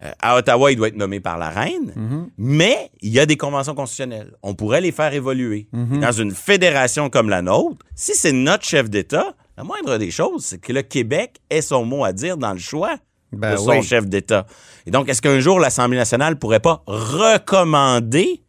Euh, 0.02 0.10
à 0.20 0.36
Ottawa, 0.36 0.72
il 0.72 0.76
doit 0.76 0.88
être 0.88 0.96
nommé 0.96 1.20
par 1.20 1.38
la 1.38 1.50
reine. 1.50 2.28
Mais 2.36 2.90
il 3.00 3.12
y 3.12 3.20
a 3.20 3.26
des 3.26 3.36
conventions 3.36 3.74
constitutionnelles. 3.74 4.32
On 4.42 4.54
pourrait 4.54 4.80
les 4.80 4.92
faire 4.92 5.12
évoluer. 5.14 5.68
Dans 5.72 6.12
une 6.12 6.32
fédération 6.32 7.08
comme 7.10 7.28
la 7.28 7.42
nôtre, 7.42 7.84
si 7.94 8.14
c'est 8.14 8.32
notre 8.32 8.64
chef 8.64 8.90
d'État, 8.90 9.34
la 9.56 9.64
moindre 9.64 9.98
des 9.98 10.10
choses, 10.10 10.44
c'est 10.44 10.58
que 10.60 10.72
le 10.72 10.82
Québec 10.82 11.36
ait 11.50 11.62
son 11.62 11.84
mot 11.84 12.04
à 12.04 12.12
dire 12.12 12.36
dans 12.36 12.52
le 12.52 12.58
choix 12.58 12.96
Ben 13.32 13.52
de 13.52 13.56
son 13.58 13.70
oui. 13.70 13.82
chef 13.82 14.06
d'État. 14.06 14.46
Et 14.86 14.90
donc, 14.90 15.08
est-ce 15.08 15.22
qu'un 15.22 15.40
jour, 15.40 15.60
l'Assemblée 15.60 15.98
nationale 15.98 16.38
pourrait 16.38 16.60
pas 16.60 16.82
recommander 16.86 18.42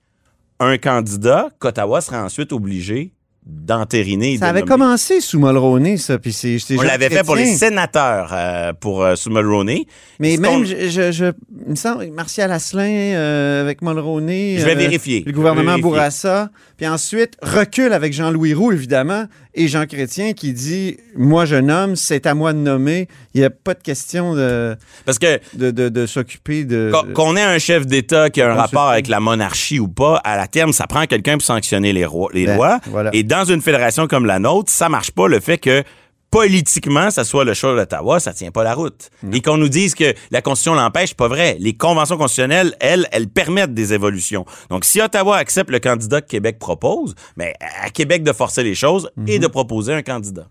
un 0.60 0.77
candidat 0.77 1.50
qu'Ottawa 1.60 2.00
serait 2.01 2.17
ensuite 2.17 2.53
obligé 2.53 3.13
d'entériner. 3.45 4.38
Ça 4.38 4.45
de 4.45 4.50
avait 4.50 4.59
nommer. 4.62 4.69
commencé 4.71 5.21
sous 5.21 5.39
Mulroney, 5.39 5.97
ça. 5.97 6.17
Puis 6.17 6.33
c'est, 6.33 6.57
On 6.77 6.81
l'avait 6.81 7.09
fait 7.09 7.23
pour 7.23 7.35
les 7.35 7.45
sénateurs, 7.45 8.29
euh, 8.33 8.73
pour 8.73 9.03
euh, 9.03 9.15
sous 9.15 9.29
Mulroney. 9.29 9.85
Mais 10.19 10.38
même, 10.38 10.65
je, 10.65 10.89
je, 10.89 11.12
je- 11.12 11.31
il 11.65 11.71
me 11.71 11.75
semble, 11.75 12.07
Martial 12.12 12.51
Asselin 12.51 12.83
euh, 13.15 13.62
avec 13.62 13.81
Mulroney. 13.81 14.57
Je 14.59 14.65
vais 14.65 14.71
euh, 14.73 14.75
vérifier. 14.75 15.23
Le 15.25 15.31
gouvernement 15.31 15.71
vérifier. 15.71 15.81
Bourassa. 15.83 16.50
Puis 16.77 16.88
ensuite, 16.88 17.33
recule 17.41 17.93
avec 17.93 18.13
Jean-Louis 18.13 18.53
Roux, 18.53 18.71
évidemment, 18.71 19.25
et 19.55 19.67
Jean 19.67 19.85
Chrétien 19.85 20.33
qui 20.33 20.53
dit 20.53 20.97
Moi, 21.15 21.45
je 21.45 21.55
nomme, 21.55 21.95
c'est 21.95 22.25
à 22.25 22.33
moi 22.33 22.53
de 22.53 22.57
nommer. 22.57 23.07
Il 23.33 23.39
n'y 23.41 23.45
a 23.45 23.50
pas 23.50 23.73
de 23.73 23.81
question 23.81 24.33
de, 24.35 24.75
Parce 25.05 25.19
que 25.19 25.39
de, 25.53 25.71
de, 25.71 25.89
de 25.89 26.05
s'occuper 26.05 26.63
de. 26.65 26.91
Qu'on- 27.13 27.35
ait 27.35 27.41
un 27.41 27.59
chef 27.59 27.85
d'État 27.88 28.29
qui 28.29 28.41
a 28.41 28.51
un 28.51 28.55
rapport 28.55 28.89
avec 28.89 29.07
la 29.07 29.19
monarchie 29.19 29.79
ou 29.79 29.88
pas, 29.88 30.17
à 30.23 30.38
la 30.38 30.47
terme, 30.47 30.73
ça 30.73 30.88
prend 30.88 31.05
quelqu'un 31.05 31.33
pour 31.33 31.43
sanctionner 31.43 31.93
les, 31.93 32.05
rois- 32.05 32.29
les 32.33 32.45
Ben, 32.45 32.55
lois. 32.55 32.79
voilà. 32.88 33.09
Et 33.13 33.23
dans 33.34 33.46
une 33.46 33.63
fédération 33.63 34.06
comme 34.06 34.28
la 34.28 34.38
nôtre, 34.38 34.70
ça 34.70 34.90
marche 34.90 35.10
pas 35.10 35.28
le 35.28 35.40
fait 35.40 35.58
que 35.58 35.84
politiquement, 36.30 37.10
ça 37.10 37.24
soit 37.24 37.46
le 37.46 37.56
choix 37.56 37.75
d'Ottawa, 37.75 38.20
ça 38.20 38.32
tient 38.32 38.52
pas 38.52 38.63
la 38.63 38.75
route. 38.75 39.10
Et 39.32 39.42
qu'on 39.42 39.58
nous 39.58 39.70
dise 39.70 39.96
que 39.96 40.13
la 40.30 40.44
Constitution 40.44 40.75
l'empêche, 40.75 41.16
pas 41.16 41.28
vrai. 41.28 41.58
Les 41.60 41.74
conventions 41.74 42.18
constitutionnelles, 42.18 42.75
elles, 42.80 43.08
elles 43.12 43.28
permettent 43.28 43.74
des 43.74 43.92
évolutions. 43.92 44.46
Donc, 44.70 44.86
si 44.86 45.02
Ottawa 45.02 45.38
accepte 45.38 45.72
le 45.72 45.80
candidat 45.80 46.22
que 46.22 46.28
Québec 46.28 46.60
propose, 46.60 47.16
mais 47.36 47.56
à 47.82 47.90
Québec 47.90 48.22
de 48.22 48.34
forcer 48.34 48.62
les 48.62 48.75
choses 48.75 49.10
et 49.25 49.40
de 49.40 49.48
proposer 49.48 49.94
un 49.94 50.04
candidat. 50.04 50.48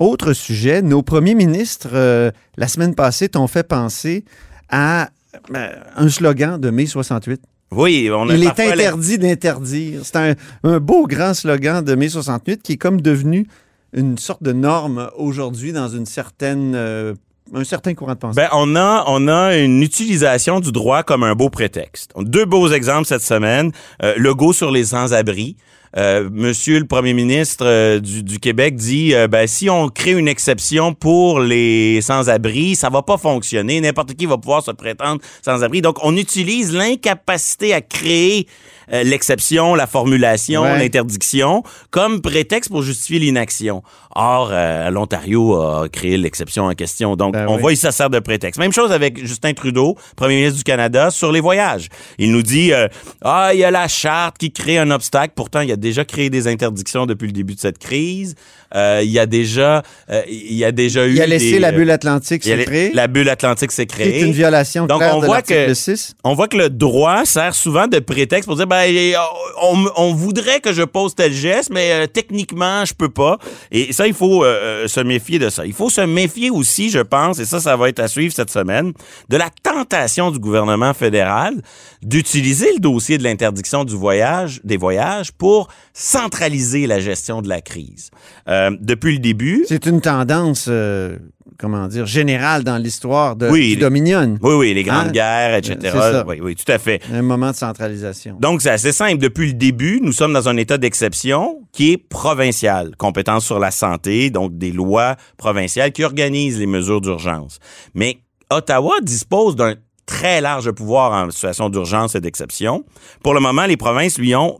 Autre 0.00 0.32
sujet, 0.32 0.82
nos 0.82 1.02
premiers 1.02 1.36
ministres, 1.36 1.90
euh, 1.94 2.32
la 2.56 2.66
semaine 2.66 2.96
passée, 2.96 3.28
t'ont 3.28 3.46
fait 3.46 3.62
penser 3.66 4.24
à 4.70 5.10
euh, 5.54 5.76
un 5.94 6.08
slogan 6.08 6.60
de 6.60 6.70
mai 6.70 6.86
68. 6.86 7.42
Oui, 7.74 8.10
on 8.12 8.28
a 8.28 8.34
Il 8.34 8.42
est 8.42 8.44
la- 8.58 8.72
interdit 8.72 9.18
d'interdire. 9.18 10.00
C'est 10.04 10.16
un, 10.16 10.34
un 10.64 10.78
beau 10.78 11.06
grand 11.06 11.34
slogan 11.34 11.82
de 11.84 11.94
mai 11.94 12.08
68 12.08 12.62
qui 12.62 12.72
est 12.72 12.76
comme 12.76 13.00
devenu 13.00 13.46
une 13.94 14.16
sorte 14.18 14.42
de 14.42 14.52
norme 14.52 15.10
aujourd'hui 15.16 15.72
dans 15.72 15.88
une 15.88 16.06
certaine, 16.06 16.72
euh, 16.74 17.14
un 17.54 17.64
certain 17.64 17.94
courant 17.94 18.14
de 18.14 18.18
pensée. 18.18 18.36
Ben, 18.36 18.48
on 18.52 18.74
a, 18.76 19.04
on 19.06 19.28
a 19.28 19.56
une 19.56 19.82
utilisation 19.82 20.60
du 20.60 20.72
droit 20.72 21.02
comme 21.02 21.22
un 21.22 21.34
beau 21.34 21.50
prétexte. 21.50 22.12
Deux 22.18 22.44
beaux 22.46 22.68
exemples 22.68 23.06
cette 23.06 23.22
semaine. 23.22 23.72
Euh, 24.02 24.14
Legault 24.16 24.52
sur 24.52 24.70
les 24.70 24.84
sans-abri. 24.86 25.56
Euh, 25.96 26.28
Monsieur 26.32 26.78
le 26.78 26.86
Premier 26.86 27.12
ministre 27.12 27.66
euh, 27.66 28.00
du, 28.00 28.22
du 28.22 28.38
Québec 28.38 28.76
dit 28.76 29.14
euh, 29.14 29.28
ben, 29.28 29.46
si 29.46 29.68
on 29.68 29.88
crée 29.88 30.12
une 30.12 30.28
exception 30.28 30.94
pour 30.94 31.40
les 31.40 32.00
sans-abri, 32.00 32.76
ça 32.76 32.88
va 32.88 33.02
pas 33.02 33.18
fonctionner. 33.18 33.80
N'importe 33.80 34.14
qui 34.14 34.24
va 34.26 34.38
pouvoir 34.38 34.62
se 34.62 34.70
prétendre 34.70 35.20
sans-abri. 35.44 35.82
Donc, 35.82 35.98
on 36.02 36.16
utilise 36.16 36.72
l'incapacité 36.72 37.74
à 37.74 37.80
créer 37.82 38.46
euh, 38.92 39.02
l'exception, 39.04 39.74
la 39.74 39.86
formulation, 39.86 40.62
Ouais. 40.62 40.78
l'interdiction 40.78 41.62
comme 41.90 42.20
prétexte 42.20 42.70
pour 42.70 42.82
justifier 42.82 43.18
l'inaction. 43.18 43.82
Or, 44.14 44.50
euh, 44.52 44.90
l'Ontario 44.90 45.54
a 45.60 45.88
créé 45.88 46.16
l'exception 46.16 46.64
en 46.64 46.72
question. 46.74 47.16
Donc, 47.16 47.32
Ben 47.34 47.46
on 47.48 47.54
oui. 47.56 47.60
voit, 47.60 47.72
il 47.72 47.76
se 47.76 47.90
sert 47.90 48.10
de 48.10 48.18
prétexte. 48.18 48.58
Même 48.60 48.72
chose 48.72 48.92
avec 48.92 49.24
Justin 49.24 49.52
Trudeau, 49.54 49.96
premier 50.16 50.36
ministre 50.36 50.58
du 50.58 50.64
Canada, 50.64 51.10
sur 51.10 51.32
les 51.32 51.40
voyages. 51.40 51.88
Il 52.18 52.32
nous 52.32 52.42
dit, 52.42 52.72
euh, 52.72 52.88
ah, 53.22 53.50
il 53.54 53.60
y 53.60 53.64
a 53.64 53.70
la 53.70 53.88
charte 53.88 54.36
qui 54.38 54.52
crée 54.52 54.78
un 54.78 54.90
obstacle. 54.90 55.32
Pourtant, 55.36 55.60
il 55.60 55.70
a 55.72 55.76
déjà 55.82 56.06
créé 56.06 56.30
des 56.30 56.48
interdictions 56.48 57.04
depuis 57.04 57.26
le 57.26 57.32
début 57.32 57.54
de 57.54 57.60
cette 57.60 57.78
crise. 57.78 58.34
Euh, 58.74 59.00
il 59.04 59.10
y 59.10 59.18
a 59.18 59.26
déjà, 59.26 59.82
euh, 60.10 60.22
il 60.28 60.54
y 60.54 60.64
a 60.64 60.72
déjà 60.72 61.06
eu 61.06 61.12
il 61.14 61.20
a 61.22 61.26
laissé 61.26 61.52
des, 61.52 61.58
la 61.58 61.68
euh, 61.68 61.72
bulle 61.72 61.90
atlantique 61.90 62.44
il 62.46 62.48
y 62.48 62.52
a 62.52 62.54
se 62.54 62.58
les- 62.60 62.64
créer, 62.64 62.90
La 62.94 63.06
bulle 63.06 63.28
atlantique 63.28 63.70
s'est 63.72 63.86
créée. 63.86 64.22
une 64.22 64.32
violation 64.32 64.86
Donc, 64.86 64.98
claire 65.00 65.16
on 65.16 65.20
de 65.20 65.26
voit 65.26 65.42
que- 65.42 65.74
6. 65.74 66.14
On 66.24 66.34
voit 66.34 66.48
que 66.48 66.56
le 66.56 66.70
droit 66.70 67.24
sert 67.26 67.54
souvent 67.54 67.86
de 67.86 67.98
prétexte 67.98 68.46
pour 68.46 68.56
dire 68.56 68.66
ben 68.66 69.14
on, 69.62 69.86
on 69.96 70.14
voudrait 70.14 70.60
que 70.60 70.72
je 70.72 70.82
pose 70.82 71.14
tel 71.14 71.32
geste, 71.32 71.70
mais 71.70 71.92
euh, 71.92 72.06
techniquement 72.06 72.84
je 72.84 72.94
peux 72.94 73.10
pas. 73.10 73.38
Et 73.70 73.92
ça 73.92 74.06
il 74.06 74.14
faut 74.14 74.44
euh, 74.44 74.88
se 74.88 75.00
méfier 75.00 75.38
de 75.38 75.50
ça. 75.50 75.66
Il 75.66 75.72
faut 75.74 75.90
se 75.90 76.00
méfier 76.00 76.50
aussi, 76.50 76.88
je 76.90 77.00
pense, 77.00 77.38
et 77.38 77.44
ça 77.44 77.60
ça 77.60 77.76
va 77.76 77.88
être 77.88 78.00
à 78.00 78.08
suivre 78.08 78.32
cette 78.34 78.50
semaine, 78.50 78.92
de 79.28 79.36
la 79.36 79.50
tentation 79.62 80.30
du 80.30 80.38
gouvernement 80.38 80.94
fédéral 80.94 81.54
d'utiliser 82.02 82.72
le 82.72 82.80
dossier 82.80 83.18
de 83.18 83.22
l'interdiction 83.22 83.84
du 83.84 83.94
voyage, 83.96 84.60
des 84.64 84.76
voyages, 84.76 85.30
pour 85.32 85.68
centraliser 85.92 86.86
la 86.86 87.00
gestion 87.00 87.42
de 87.42 87.48
la 87.48 87.60
crise. 87.60 88.10
Euh, 88.48 88.61
depuis 88.80 89.14
le 89.14 89.18
début, 89.18 89.64
C'est 89.68 89.86
une 89.86 90.00
tendance, 90.00 90.66
euh, 90.68 91.18
comment 91.58 91.86
dire, 91.88 92.06
générale 92.06 92.64
dans 92.64 92.76
l'histoire 92.76 93.36
de, 93.36 93.48
Oui, 93.48 93.70
du 93.74 93.76
Dominion. 93.76 94.38
oui 94.42 94.54
oui 94.54 94.74
les 94.74 94.82
grandes 94.82 95.08
Hein? 95.08 95.12
guerres, 95.12 95.54
etc. 95.56 95.76
Ça. 95.92 96.24
Oui 96.26 96.40
oui 96.42 96.54
tout 96.54 96.70
à 96.70 96.78
fait. 96.78 97.00
Un 97.12 97.22
moment 97.22 97.50
de 97.50 97.56
centralisation. 97.56 98.36
Donc, 98.40 98.62
c'est 98.62 98.70
assez 98.70 98.92
simple. 98.92 99.18
Depuis 99.18 99.46
le 99.48 99.52
début, 99.54 100.00
nous 100.02 100.12
sommes 100.12 100.32
dans 100.32 100.48
un 100.48 100.56
état 100.56 100.78
d'exception 100.78 101.60
qui 101.72 101.92
est 101.92 101.96
provincial. 101.98 102.94
Compétence 102.96 103.44
sur 103.44 103.58
la 103.58 103.70
santé, 103.70 104.30
donc 104.30 104.56
des 104.58 104.72
lois 104.72 105.16
provinciales 105.36 105.92
qui 105.92 106.04
organisent 106.04 106.58
les 106.58 106.66
mesures 106.66 107.00
d'urgence. 107.00 107.58
Mais 107.94 108.18
Ottawa 108.50 108.94
dispose 109.02 109.56
d'un 109.56 109.74
très 110.04 110.40
large 110.40 110.70
pouvoir 110.72 111.12
en 111.12 111.30
situation 111.30 111.70
d'urgence 111.70 112.14
et 112.14 112.20
d'exception. 112.20 112.84
Pour 113.22 113.34
le 113.34 113.40
moment, 113.40 113.64
les 113.66 113.76
provinces 113.76 114.18
lui 114.18 114.34
ont 114.34 114.58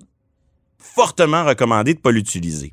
fortement 0.79 1.45
recommandé 1.45 1.93
de 1.95 1.99
ne 1.99 2.03
pas 2.03 2.11
l'utiliser. 2.11 2.71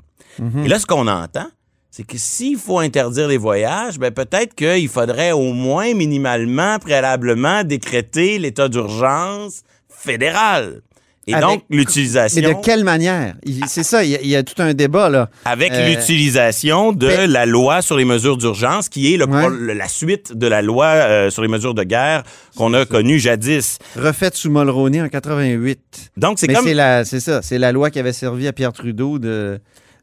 Et 0.65 0.67
là, 0.67 0.79
ce 0.79 0.85
qu'on 0.85 1.07
entend, 1.07 1.47
c'est 1.91 2.03
que 2.05 2.17
s'il 2.17 2.57
faut 2.57 2.79
interdire 2.79 3.27
les 3.27 3.37
voyages, 3.37 3.97
ben 3.99 4.11
peut-être 4.11 4.53
qu'il 4.55 4.87
faudrait 4.89 5.31
au 5.31 5.53
moins 5.53 5.93
minimalement, 5.93 6.77
préalablement, 6.79 7.63
décréter 7.63 8.39
l'état 8.39 8.69
d'urgence 8.69 9.61
fédéral. 9.89 10.81
Et 11.27 11.33
Avec- 11.33 11.47
donc, 11.47 11.63
Mais 11.69 11.77
l'utilisation... 11.77 12.41
de 12.41 12.55
quelle 12.65 12.83
manière? 12.83 13.35
Il- 13.43 13.63
C'est 13.67 13.83
ça, 13.83 14.03
il 14.03 14.09
y, 14.11 14.15
a, 14.15 14.21
il 14.21 14.29
y 14.29 14.35
a 14.35 14.41
tout 14.41 14.59
un 14.63 14.73
débat, 14.73 15.09
là. 15.09 15.29
Avec 15.45 15.71
Euh, 15.73 15.87
l'utilisation 15.89 16.91
de 16.91 17.05
mais- 17.05 17.27
la 17.27 17.45
loi 17.45 17.83
sur 17.83 17.97
les 17.97 18.05
mesures 18.05 18.35
d'urgence, 18.37 18.89
qui 18.89 19.13
est 19.13 19.17
le- 19.17 19.27
Ouais. 19.27 19.47
le- 19.49 19.73
la 19.73 19.87
suite 19.87 20.33
de 20.35 20.47
la 20.47 20.63
loi 20.63 20.85
euh, 20.87 21.29
sur 21.29 21.43
les 21.43 21.47
mesures 21.47 21.75
de 21.75 21.83
guerre 21.83 22.23
qu'on 22.55 22.73
a 22.73 22.85
connue 22.85 23.19
jadis. 23.19 23.77
Refaite 23.95 24.35
sous 24.35 24.49
Mulroney 24.49 25.01
en 25.03 25.09
88. 25.09 26.11
Donc, 26.17 26.39
c'est 26.39 26.47
Mais 26.47 26.55
comme... 26.55 26.65
c'est 26.65 26.73
la, 26.73 27.05
c'est 27.05 27.19
ça, 27.19 27.43
c'est 27.43 27.59
la 27.59 27.71
loi 27.71 27.91
qui 27.91 27.99
avait 27.99 28.13
servi 28.13 28.47
à 28.47 28.53
Pierre 28.53 28.73
Trudeau 28.73 29.19
de, 29.19 29.59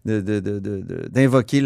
d'invoquer 0.07 1.63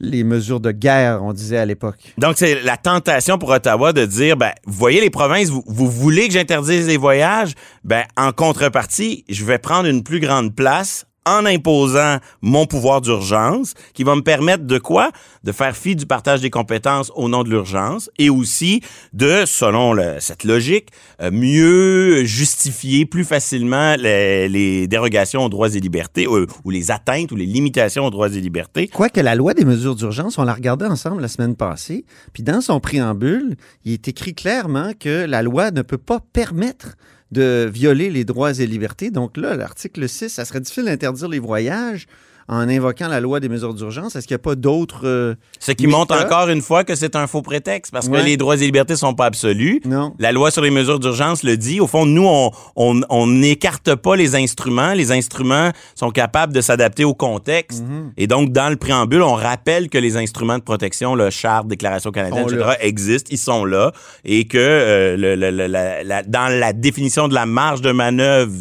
les 0.00 0.24
mesures 0.24 0.60
de 0.60 0.70
guerre, 0.72 1.20
on 1.22 1.32
disait 1.32 1.58
à 1.58 1.64
l'époque. 1.64 2.14
Donc, 2.18 2.34
c'est 2.36 2.62
la 2.62 2.76
tentation 2.76 3.38
pour 3.38 3.50
Ottawa 3.50 3.92
de 3.92 4.04
dire, 4.04 4.36
ben, 4.36 4.52
voyez 4.66 5.00
les 5.00 5.10
provinces, 5.10 5.48
vous, 5.48 5.64
vous 5.66 5.90
voulez 5.90 6.28
que 6.28 6.34
j'interdise 6.34 6.86
les 6.86 6.96
voyages? 6.96 7.54
Ben, 7.84 8.04
en 8.16 8.32
contrepartie, 8.32 9.24
je 9.28 9.44
vais 9.44 9.58
prendre 9.58 9.88
une 9.88 10.02
plus 10.02 10.20
grande 10.20 10.54
place 10.54 11.06
en 11.26 11.44
imposant 11.44 12.18
mon 12.40 12.66
pouvoir 12.66 13.00
d'urgence, 13.00 13.74
qui 13.92 14.04
va 14.04 14.14
me 14.14 14.22
permettre 14.22 14.64
de 14.64 14.78
quoi? 14.78 15.10
De 15.44 15.52
faire 15.52 15.76
fi 15.76 15.96
du 15.96 16.06
partage 16.06 16.40
des 16.40 16.50
compétences 16.50 17.12
au 17.14 17.28
nom 17.28 17.42
de 17.42 17.50
l'urgence 17.50 18.10
et 18.18 18.30
aussi 18.30 18.80
de, 19.12 19.44
selon 19.44 19.96
cette 20.20 20.44
logique, 20.44 20.88
euh, 21.20 21.30
mieux 21.30 22.24
justifier 22.24 23.04
plus 23.06 23.24
facilement 23.24 23.96
les, 23.96 24.86
dérogations 24.86 25.44
aux 25.44 25.48
droits 25.48 25.74
et 25.74 25.80
libertés 25.80 26.26
euh, 26.26 26.46
ou 26.64 26.70
les 26.70 26.90
atteintes 26.90 27.32
ou 27.32 27.36
les 27.36 27.46
limitations 27.46 28.06
aux 28.06 28.10
droits 28.10 28.28
et 28.28 28.40
libertés. 28.40 28.88
Quoique 28.88 29.20
la 29.20 29.34
loi 29.34 29.54
des 29.54 29.64
mesures 29.64 29.96
d'urgence, 29.96 30.38
on 30.38 30.44
l'a 30.44 30.54
regardée 30.54 30.86
ensemble 30.86 31.20
la 31.20 31.28
semaine 31.28 31.56
passée, 31.56 32.04
puis 32.32 32.42
dans 32.42 32.60
son 32.60 32.78
préambule, 32.80 33.56
il 33.84 33.92
est 33.92 34.08
écrit 34.08 34.34
clairement 34.34 34.92
que 34.98 35.26
la 35.26 35.42
loi 35.42 35.70
ne 35.70 35.82
peut 35.82 35.98
pas 35.98 36.20
permettre 36.32 36.96
de 37.32 37.68
violer 37.72 38.10
les 38.10 38.24
droits 38.24 38.52
et 38.52 38.66
libertés. 38.66 39.10
Donc 39.10 39.36
là, 39.36 39.56
l'article 39.56 40.08
6, 40.08 40.28
ça 40.28 40.44
serait 40.44 40.60
difficile 40.60 40.84
d'interdire 40.84 41.28
les 41.28 41.38
voyages 41.38 42.06
en 42.48 42.68
invoquant 42.68 43.08
la 43.08 43.20
loi 43.20 43.40
des 43.40 43.48
mesures 43.48 43.74
d'urgence. 43.74 44.14
Est-ce 44.16 44.26
qu'il 44.26 44.34
n'y 44.34 44.40
a 44.40 44.44
pas 44.44 44.54
d'autres... 44.54 45.00
euh, 45.06 45.34
Ce 45.58 45.72
qui 45.72 45.86
montre 45.86 46.14
méthodes? 46.14 46.32
encore 46.32 46.48
une 46.48 46.62
fois 46.62 46.84
que 46.84 46.94
c'est 46.94 47.16
un 47.16 47.26
faux 47.26 47.42
prétexte 47.42 47.92
parce 47.92 48.06
Ouais. 48.06 48.20
que 48.20 48.24
les 48.24 48.36
droits 48.36 48.54
et 48.56 48.60
libertés 48.60 48.94
sont 48.96 49.14
pas 49.14 49.26
absolus. 49.26 49.80
Non. 49.84 50.14
La 50.18 50.30
loi 50.32 50.50
sur 50.50 50.62
les 50.62 50.70
mesures 50.70 51.00
d'urgence 51.00 51.42
le 51.42 51.56
dit. 51.56 51.80
Au 51.80 51.86
fond, 51.86 52.06
nous, 52.06 52.24
on- 52.26 52.50
on 52.76 53.00
on 53.10 53.26
n'écarte 53.26 53.94
pas 53.96 54.14
les 54.16 54.34
instruments. 54.36 54.92
Les 54.92 55.10
instruments 55.12 55.70
sont 55.94 56.10
capables 56.10 56.52
de 56.52 56.60
s'adapter 56.60 57.04
au 57.04 57.14
contexte. 57.14 57.82
Mhm. 57.82 58.12
Et 58.16 58.26
donc, 58.26 58.52
dans 58.52 58.68
le 58.70 58.76
préambule, 58.76 59.22
on 59.22 59.34
rappelle 59.34 59.88
que 59.88 59.98
les 59.98 60.16
instruments 60.16 60.58
de 60.58 60.62
protection, 60.62 61.14
le 61.14 61.30
charte, 61.30 61.66
déclaration 61.66 62.10
canadienne, 62.12 62.44
etc., 62.48 62.76
existent. 62.80 63.28
Ils 63.32 63.38
sont 63.38 63.64
là. 63.64 63.92
Et 64.24 64.46
que 64.46 64.56
euh, 64.58 65.16
le- 65.16 65.34
le- 65.34 65.50
le- 65.50 65.66
la- 65.66 66.04
la- 66.04 66.22
dans 66.22 66.48
la 66.48 66.72
définition 66.72 67.26
de 67.28 67.34
la 67.34 67.46
marge 67.46 67.80
de 67.80 67.90
manœuvre 67.92 68.52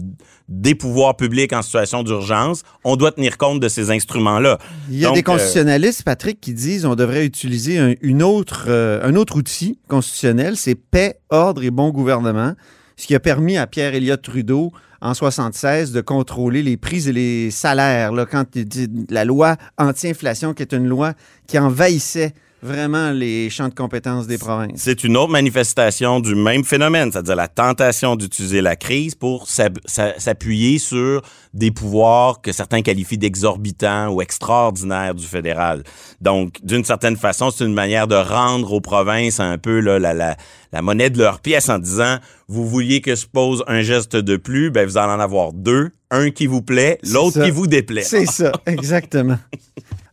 des 0.48 0.76
pouvoirs 0.76 1.16
publics 1.18 1.54
en 1.54 1.62
situation 1.62 2.04
d'urgence, 2.04 2.64
on 2.84 2.96
doit 2.96 3.12
tenir 3.12 3.38
compte 3.38 3.60
de 3.60 3.68
ces 3.68 3.90
instruments-là. 3.90 4.60
Il 4.90 5.00
y 5.00 5.06
a 5.06 5.08
Donc, 5.08 5.16
des 5.16 5.22
euh, 5.22 5.24
constitutionnalistes, 5.24 6.04
Patrick, 6.04 6.40
qui 6.40 6.54
disent 6.54 6.86
on 6.86 6.96
devrait 6.96 7.26
utiliser 7.26 7.80
un, 7.80 7.94
une 8.02 8.22
autre, 8.22 8.66
euh, 8.68 9.00
un 9.04 9.16
autre 9.16 9.38
outil 9.38 9.80
constitutionnel, 9.88 10.56
c'est 10.56 10.76
paix, 10.76 11.20
ordre 11.30 11.64
et 11.64 11.72
bon 11.72 11.90
gouvernement, 11.90 12.54
ce 12.96 13.08
qui 13.08 13.16
a 13.16 13.20
permis 13.20 13.58
à 13.58 13.66
Pierre 13.68 13.96
Elliott 13.96 14.22
Trudeau 14.22 14.72
en 15.02 15.14
76 15.14 15.92
de 15.92 16.02
contrôler 16.02 16.64
les 16.64 16.78
prix 16.78 17.10
et 17.10 17.12
les 17.12 17.52
salaires. 17.52 18.12
Là, 18.12 18.26
quand 18.26 18.46
il 18.56 18.66
dit 18.66 18.88
la 19.10 19.26
loi 19.26 19.56
anti-inflation, 19.78 20.54
qui 20.54 20.64
est 20.64 20.74
une 20.74 20.88
loi 20.88 21.14
qui 21.48 21.60
envahissait 21.60 22.34
vraiment 22.66 23.12
les 23.12 23.50
champs 23.50 23.70
de 23.70 23.74
compétences 23.74 24.28
des 24.28 24.38
provinces. 24.38 24.74
C'est 24.76 25.04
une 25.04 25.16
autre 25.16 25.32
manifestation 25.32 26.20
du 26.20 26.36
même 26.36 26.64
phénomène, 26.64 27.12
c'est-à-dire 27.12 27.36
la 27.36 27.48
tentation 27.48 28.16
d'utiliser 28.16 28.62
la 28.62 28.76
crise 28.76 29.16
pour 29.16 29.48
s'appuyer 29.48 30.80
sur 30.80 31.22
des 31.54 31.72
pouvoirs 31.72 32.42
que 32.42 32.52
certains 32.52 32.82
qualifient 32.82 33.18
d'exorbitants 33.18 34.10
ou 34.10 34.22
extraordinaires 34.22 35.16
du 35.16 35.26
fédéral. 35.26 35.84
Donc, 36.20 36.58
d'une 36.64 36.84
certaine 36.84 37.16
façon, 37.16 37.52
c'est 37.52 37.64
une 37.64 37.74
manière 37.74 38.08
de 38.08 38.16
rendre 38.16 38.74
aux 38.74 38.82
provinces 38.82 39.40
un 39.40 39.58
peu 39.58 39.80
là, 39.80 40.00
la, 40.00 40.14
la, 40.14 40.36
la 40.74 40.82
monnaie 40.82 41.10
de 41.10 41.20
leur 41.20 41.40
pièce 41.40 41.70
en 41.70 41.80
disant, 41.80 42.18
vous 42.48 42.68
vouliez 42.68 43.02
que 43.02 43.16
se 43.16 43.26
pose 43.26 43.64
un 43.68 43.82
geste 43.82 44.16
de 44.16 44.38
plus, 44.38 44.72
ben 44.72 44.86
vous 44.86 44.98
allez 44.98 45.14
en 45.14 45.20
avoir 45.20 45.54
deux, 45.54 45.92
un 46.12 46.32
qui 46.32 46.48
vous 46.48 46.62
plaît, 46.62 47.00
l'autre 47.04 47.44
qui 47.44 47.52
vous 47.52 47.68
déplaît. 47.68 48.04
C'est 48.04 48.26
ça, 48.26 48.52
exactement. 48.66 49.38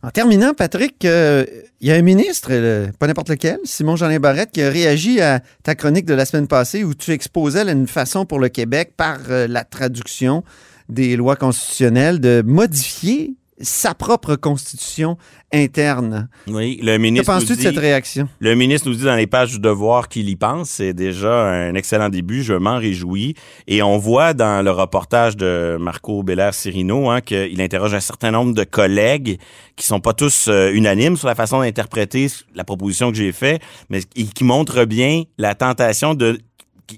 En 0.03 0.11
terminant, 0.11 0.53
Patrick, 0.53 1.05
euh, 1.05 1.45
il 1.79 1.87
y 1.87 1.91
a 1.93 1.95
un 1.95 2.01
ministre, 2.01 2.49
euh, 2.51 2.91
pas 2.99 3.07
n'importe 3.07 3.29
lequel, 3.29 3.57
Simon 3.63 3.95
Jeanin 3.95 4.19
Barrette, 4.19 4.51
qui 4.51 4.61
a 4.61 4.69
réagi 4.69 5.21
à 5.21 5.39
ta 5.63 5.75
chronique 5.75 6.05
de 6.05 6.13
la 6.13 6.25
semaine 6.25 6.47
passée 6.47 6.83
où 6.83 6.93
tu 6.93 7.11
exposais 7.11 7.61
une 7.71 7.87
façon 7.87 8.25
pour 8.25 8.39
le 8.39 8.49
Québec, 8.49 8.95
par 8.97 9.19
euh, 9.29 9.47
la 9.47 9.63
traduction 9.63 10.43
des 10.89 11.15
lois 11.15 11.37
constitutionnelles, 11.37 12.19
de 12.19 12.43
modifier 12.45 13.35
sa 13.59 13.93
propre 13.93 14.35
constitution 14.35 15.17
interne. 15.53 16.27
Oui, 16.47 16.79
le 16.81 16.93
Que 16.93 17.01
ministre. 17.01 17.31
penses-tu 17.31 17.51
nous 17.51 17.57
de 17.57 17.61
cette 17.61 17.77
réaction? 17.77 18.27
Le 18.39 18.55
ministre 18.55 18.89
nous 18.89 18.95
dit 18.95 19.03
dans 19.03 19.15
les 19.15 19.27
pages 19.27 19.51
du 19.51 19.59
devoir 19.59 20.09
qu'il 20.09 20.27
y 20.29 20.35
pense. 20.35 20.69
C'est 20.69 20.93
déjà 20.93 21.49
un 21.49 21.75
excellent 21.75 22.09
début. 22.09 22.41
Je 22.43 22.53
m'en 22.53 22.77
réjouis. 22.77 23.35
Et 23.67 23.83
on 23.83 23.97
voit 23.97 24.33
dans 24.33 24.63
le 24.63 24.71
reportage 24.71 25.37
de 25.37 25.77
Marco 25.79 26.23
Belair-Cirino 26.23 27.09
hein, 27.09 27.21
qu'il 27.21 27.61
interroge 27.61 27.93
un 27.93 27.99
certain 27.99 28.31
nombre 28.31 28.53
de 28.53 28.63
collègues 28.63 29.39
qui 29.75 29.85
sont 29.85 29.99
pas 29.99 30.13
tous 30.13 30.47
euh, 30.47 30.71
unanimes 30.73 31.17
sur 31.17 31.27
la 31.27 31.35
façon 31.35 31.59
d'interpréter 31.59 32.27
la 32.55 32.63
proposition 32.63 33.11
que 33.11 33.17
j'ai 33.17 33.31
faite, 33.31 33.61
mais 33.89 34.01
qui 34.01 34.27
qui 34.33 34.43
montrent 34.43 34.85
bien 34.85 35.23
la 35.37 35.55
tentation 35.55 36.15
de 36.15 36.39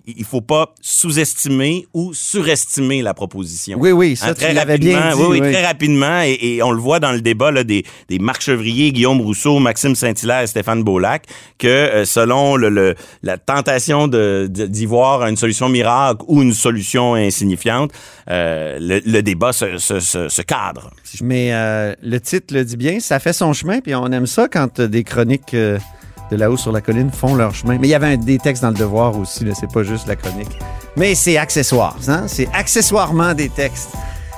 il 0.07 0.23
faut 0.25 0.41
pas 0.41 0.73
sous-estimer 0.81 1.87
ou 1.93 2.13
surestimer 2.13 3.01
la 3.01 3.13
proposition. 3.13 3.77
Oui, 3.79 3.91
oui, 3.91 4.15
ça, 4.15 4.27
Hein, 4.29 4.33
tu 4.33 4.51
l'avais 4.53 4.77
bien 4.77 5.11
dit. 5.15 5.19
oui, 5.21 5.25
oui, 5.29 5.39
oui. 5.41 5.51
très 5.51 5.65
rapidement. 5.65 6.21
Et, 6.23 6.37
et 6.41 6.63
on 6.63 6.71
le 6.71 6.79
voit 6.79 6.99
dans 6.99 7.11
le 7.11 7.21
débat 7.21 7.51
là, 7.51 7.63
des, 7.63 7.83
des 8.09 8.19
Marc 8.19 8.41
Chevrier, 8.41 8.91
Guillaume 8.91 9.21
Rousseau, 9.21 9.59
Maxime 9.59 9.95
Saint-Hilaire 9.95 10.41
et 10.41 10.47
Stéphane 10.47 10.83
Beaulac, 10.83 11.25
que 11.57 11.67
euh, 11.67 12.05
selon 12.05 12.55
le, 12.55 12.69
le- 12.69 12.95
la 13.23 13.37
tentation 13.37 14.07
d'y 14.07 14.85
voir 14.85 15.25
une 15.27 15.37
solution 15.37 15.69
miracle 15.69 16.23
ou 16.27 16.41
une 16.41 16.53
solution 16.53 17.13
insignifiante, 17.15 17.91
euh, 18.29 18.77
le, 18.79 19.01
le 19.05 19.21
débat 19.21 19.53
se, 19.53 19.77
se- 19.77 19.99
se- 19.99 20.29
se 20.29 20.41
cadre. 20.41 20.91
Mais 21.21 21.53
euh, 21.53 21.93
le 22.01 22.19
titre 22.19 22.53
le 22.53 22.65
dit 22.65 22.77
bien, 22.77 22.99
ça 22.99 23.19
fait 23.19 23.33
son 23.33 23.53
chemin, 23.53 23.79
puis 23.81 23.93
on 23.95 24.07
aime 24.11 24.25
ça 24.27 24.47
quand 24.47 24.79
euh, 24.79 24.87
des 24.87 25.03
chroniques 25.03 25.53
de 26.31 26.35
là-haut 26.37 26.57
sur 26.57 26.71
la 26.71 26.81
colline 26.81 27.11
font 27.11 27.35
leur 27.35 27.53
chemin. 27.53 27.77
Mais 27.79 27.87
il 27.87 27.91
y 27.91 27.95
avait 27.95 28.13
un- 28.13 28.17
des 28.17 28.37
textes 28.39 28.61
dans 28.63 28.69
le 28.69 28.75
devoir 28.75 29.17
aussi, 29.17 29.45
là, 29.45 29.53
c'est 29.59 29.71
pas 29.71 29.83
juste 29.83 30.07
la 30.07 30.15
chronique. 30.15 30.59
Mais 30.97 31.13
c'est 31.15 31.37
accessoire, 31.37 31.95
hein? 32.07 32.23
c'est 32.27 32.47
accessoirement 32.53 33.33
des 33.33 33.49
textes. 33.49 33.89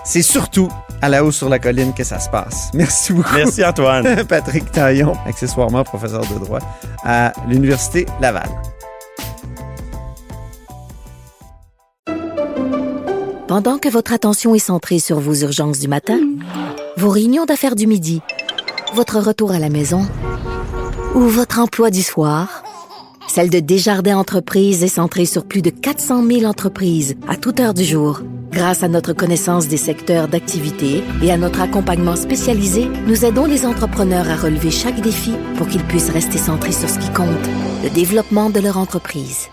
C'est 0.03 0.21
surtout 0.21 0.69
à 1.01 1.09
la 1.09 1.23
haut 1.23 1.31
sur 1.31 1.49
la 1.49 1.59
colline 1.59 1.93
que 1.93 2.03
ça 2.03 2.19
se 2.19 2.29
passe. 2.29 2.69
Merci 2.73 3.13
beaucoup. 3.13 3.35
Merci 3.35 3.63
Antoine. 3.63 4.25
Patrick 4.29 4.71
Taillon, 4.71 5.13
accessoirement 5.27 5.83
professeur 5.83 6.21
de 6.21 6.39
droit 6.43 6.59
à 7.03 7.33
l'Université 7.47 8.05
Laval. 8.21 8.47
Pendant 13.47 13.77
que 13.77 13.87
votre 13.89 14.11
attention 14.13 14.55
est 14.55 14.59
centrée 14.59 14.99
sur 14.99 15.19
vos 15.19 15.33
urgences 15.35 15.79
du 15.79 15.87
matin, 15.87 16.19
vos 16.97 17.09
réunions 17.09 17.45
d'affaires 17.45 17.75
du 17.75 17.87
midi, 17.87 18.21
votre 18.93 19.19
retour 19.19 19.51
à 19.51 19.59
la 19.59 19.69
maison 19.69 20.05
ou 21.17 21.21
votre 21.21 21.57
emploi 21.57 21.89
du 21.89 22.03
soir, 22.03 22.63
celle 23.27 23.49
de 23.49 23.59
Desjardins 23.59 24.19
Entreprises 24.19 24.83
est 24.83 24.87
centrée 24.87 25.25
sur 25.25 25.45
plus 25.45 25.63
de 25.63 25.71
400 25.71 26.23
000 26.23 26.43
entreprises 26.43 27.15
à 27.27 27.35
toute 27.35 27.59
heure 27.59 27.73
du 27.73 27.83
jour. 27.83 28.21
Grâce 28.51 28.83
à 28.83 28.87
notre 28.87 29.13
connaissance 29.13 29.67
des 29.67 29.77
secteurs 29.77 30.27
d'activité 30.27 31.03
et 31.23 31.31
à 31.31 31.37
notre 31.37 31.61
accompagnement 31.61 32.15
spécialisé, 32.15 32.87
nous 33.07 33.25
aidons 33.25 33.45
les 33.45 33.65
entrepreneurs 33.65 34.29
à 34.29 34.35
relever 34.35 34.69
chaque 34.69 35.01
défi 35.01 35.33
pour 35.57 35.67
qu'ils 35.67 35.83
puissent 35.83 36.11
rester 36.11 36.37
centrés 36.37 36.71
sur 36.71 36.87
ce 36.87 36.99
qui 36.99 37.09
compte, 37.09 37.27
le 37.83 37.89
développement 37.89 38.51
de 38.51 38.59
leur 38.59 38.77
entreprise. 38.77 39.47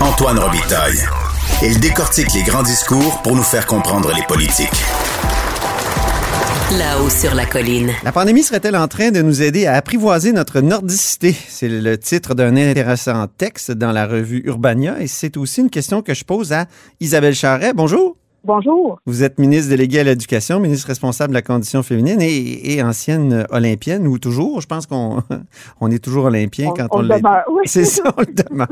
Antoine 0.00 0.38
Robitaille. 0.38 1.00
Il 1.62 1.78
décortique 1.80 2.32
les 2.32 2.42
grands 2.44 2.62
discours 2.62 3.20
pour 3.22 3.36
nous 3.36 3.42
faire 3.42 3.66
comprendre 3.66 4.10
les 4.16 4.22
politiques. 4.22 4.70
Là-haut 6.78 7.10
sur 7.10 7.34
la. 7.34 7.46
La 8.04 8.12
pandémie 8.12 8.44
serait-elle 8.44 8.76
en 8.76 8.86
train 8.86 9.10
de 9.10 9.22
nous 9.22 9.42
aider 9.42 9.66
à 9.66 9.74
apprivoiser 9.74 10.32
notre 10.32 10.60
nordicité? 10.60 11.34
C'est 11.48 11.68
le 11.68 11.98
titre 11.98 12.34
d'un 12.34 12.56
intéressant 12.56 13.26
texte 13.26 13.72
dans 13.72 13.90
la 13.90 14.06
revue 14.06 14.42
Urbania 14.44 15.00
et 15.00 15.08
c'est 15.08 15.36
aussi 15.36 15.62
une 15.62 15.70
question 15.70 16.00
que 16.00 16.14
je 16.14 16.24
pose 16.24 16.52
à 16.52 16.66
Isabelle 17.00 17.34
Charret. 17.34 17.72
Bonjour. 17.74 18.19
Bonjour. 18.42 18.98
Vous 19.04 19.22
êtes 19.22 19.38
ministre 19.38 19.68
délégué 19.68 20.00
à 20.00 20.04
l'éducation, 20.04 20.60
ministre 20.60 20.86
responsable 20.86 21.28
de 21.32 21.34
la 21.34 21.42
condition 21.42 21.82
féminine 21.82 22.22
et, 22.22 22.72
et 22.74 22.82
ancienne 22.82 23.46
olympienne, 23.50 24.06
ou 24.06 24.18
toujours. 24.18 24.62
Je 24.62 24.66
pense 24.66 24.86
qu'on 24.86 25.22
on 25.80 25.90
est 25.90 25.98
toujours 26.02 26.24
olympien 26.24 26.68
On, 26.70 26.72
quand 26.72 26.86
on 26.90 27.00
on, 27.00 27.02
demeure, 27.02 27.44
oui. 27.52 27.64
C'est 27.66 27.84
ça, 27.84 28.02
on 28.16 28.22
le 28.22 28.32
demeure. 28.32 28.68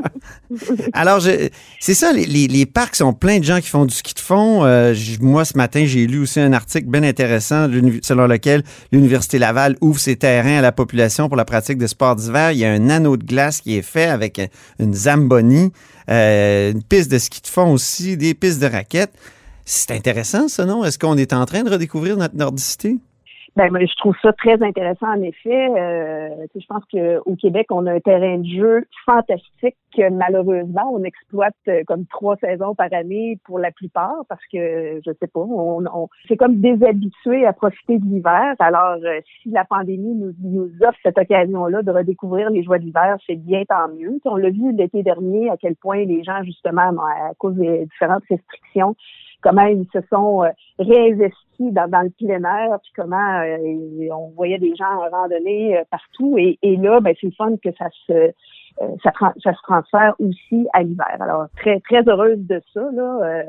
Alors, 0.93 1.19
je- 1.19 1.49
c'est 1.79 1.93
ça, 1.93 2.11
les, 2.11 2.25
les- 2.25 2.47
les 2.47 2.65
parcs 2.65 2.95
sont 2.95 3.13
pleins 3.13 3.37
de 3.37 3.43
gens 3.43 3.59
qui 3.59 3.67
font 3.69 3.85
du 3.85 3.93
ski 3.93 4.15
de 4.15 4.19
fond. 4.19 4.65
Euh, 4.65 4.95
moi, 5.21 5.45
ce 5.45 5.55
matin, 5.55 5.83
j'ai 5.85 6.07
lu 6.07 6.19
aussi 6.23 6.39
un 6.39 6.51
article 6.53 6.87
bien 6.87 7.03
intéressant 7.03 7.67
selon 8.01 8.25
lequel 8.25 8.63
l'Université 8.91 9.37
Laval 9.37 9.77
ouvre 9.81 9.99
ses 9.99 10.15
terrains 10.15 10.57
à 10.57 10.61
la 10.61 10.71
population 10.71 11.27
pour 11.27 11.37
la 11.37 11.45
pratique 11.45 11.77
de 11.77 11.85
sports 11.87 12.15
d'hiver. 12.15 12.53
Il 12.53 12.57
y 12.57 12.65
a 12.65 12.71
un 12.71 12.89
anneau 12.89 13.17
de 13.17 13.23
glace 13.23 13.61
qui 13.61 13.77
est 13.77 13.83
fait 13.83 14.05
avec 14.07 14.41
une 14.79 14.95
zamboni, 14.95 15.71
euh, 16.09 16.71
une 16.71 16.81
piste 16.81 17.11
de 17.11 17.19
ski 17.19 17.41
de 17.43 17.47
fond 17.47 17.71
aussi, 17.71 18.17
des 18.17 18.33
pistes 18.33 18.59
de 18.59 18.65
raquettes. 18.65 19.13
C'est 19.71 19.93
intéressant, 19.93 20.47
ça, 20.47 20.65
non? 20.65 20.83
Est-ce 20.83 20.97
qu'on 20.97 21.15
est 21.15 21.31
en 21.31 21.45
train 21.45 21.61
de 21.61 21.69
redécouvrir 21.69 22.17
notre 22.17 22.35
nordicité? 22.35 22.95
Ben, 23.55 23.69
je 23.71 23.95
trouve 23.97 24.15
ça 24.19 24.33
très 24.33 24.59
intéressant, 24.63 25.09
en 25.09 25.21
effet. 25.21 25.69
Euh, 25.77 26.47
je 26.55 26.65
pense 26.65 26.83
qu'au 26.91 27.35
Québec, 27.35 27.67
on 27.69 27.85
a 27.85 27.93
un 27.93 27.99
terrain 27.99 28.39
de 28.39 28.47
jeu 28.47 28.87
fantastique 29.05 29.75
que 29.95 30.09
malheureusement, 30.09 30.89
on 30.91 31.03
exploite 31.03 31.53
euh, 31.67 31.83
comme 31.85 32.07
trois 32.07 32.35
saisons 32.37 32.73
par 32.73 32.91
année 32.93 33.37
pour 33.45 33.59
la 33.59 33.69
plupart 33.69 34.23
parce 34.27 34.41
que, 34.51 35.01
je 35.05 35.11
sais 35.19 35.27
pas, 35.27 35.39
on, 35.39 35.85
on 35.85 36.07
c'est 36.27 36.37
comme 36.37 36.61
déshabitué 36.61 37.45
à 37.45 37.53
profiter 37.53 37.99
de 37.99 38.05
l'hiver. 38.05 38.55
Alors, 38.57 38.97
euh, 39.03 39.19
si 39.43 39.51
la 39.51 39.65
pandémie 39.65 40.15
nous, 40.15 40.33
nous 40.41 40.71
offre 40.81 40.97
cette 41.03 41.19
occasion-là 41.19 41.83
de 41.83 41.91
redécouvrir 41.91 42.49
les 42.49 42.63
joies 42.63 42.79
d'hiver, 42.79 43.17
c'est 43.27 43.35
bien 43.35 43.63
tant 43.65 43.87
mieux. 43.89 44.19
On 44.25 44.35
l'a 44.35 44.49
vu 44.49 44.71
l'été 44.71 45.03
dernier 45.03 45.51
à 45.51 45.57
quel 45.57 45.75
point 45.75 46.05
les 46.05 46.23
gens, 46.23 46.41
justement, 46.43 46.81
à 46.81 47.33
cause 47.37 47.53
des 47.53 47.85
différentes 47.85 48.23
restrictions, 48.29 48.95
comment 49.41 49.65
ils 49.65 49.87
se 49.93 49.99
sont 50.09 50.43
euh, 50.43 50.49
réinvestis 50.77 51.71
dans, 51.71 52.03
le 52.03 52.09
plein 52.09 52.43
air, 52.43 52.79
puis 52.81 52.91
comment 52.95 53.41
euh, 53.41 54.13
on 54.13 54.29
voyait 54.35 54.59
des 54.59 54.75
gens 54.75 54.85
en 54.85 55.09
randonnée 55.09 55.77
euh, 55.77 55.83
partout. 55.89 56.37
Et, 56.37 56.57
là, 56.77 56.99
ben, 57.01 57.13
c'est 57.19 57.27
le 57.27 57.33
fun 57.33 57.55
que 57.63 57.69
ça 57.77 57.87
se 58.07 58.31
ça, 59.03 59.11
se 59.35 59.61
transfère 59.63 60.13
aussi 60.19 60.65
à 60.71 60.83
l'hiver. 60.83 61.17
Alors, 61.19 61.47
très, 61.57 61.81
très 61.81 62.01
heureuse 62.07 62.37
de 62.37 62.61
ça, 62.73 62.79
là, 62.93 63.43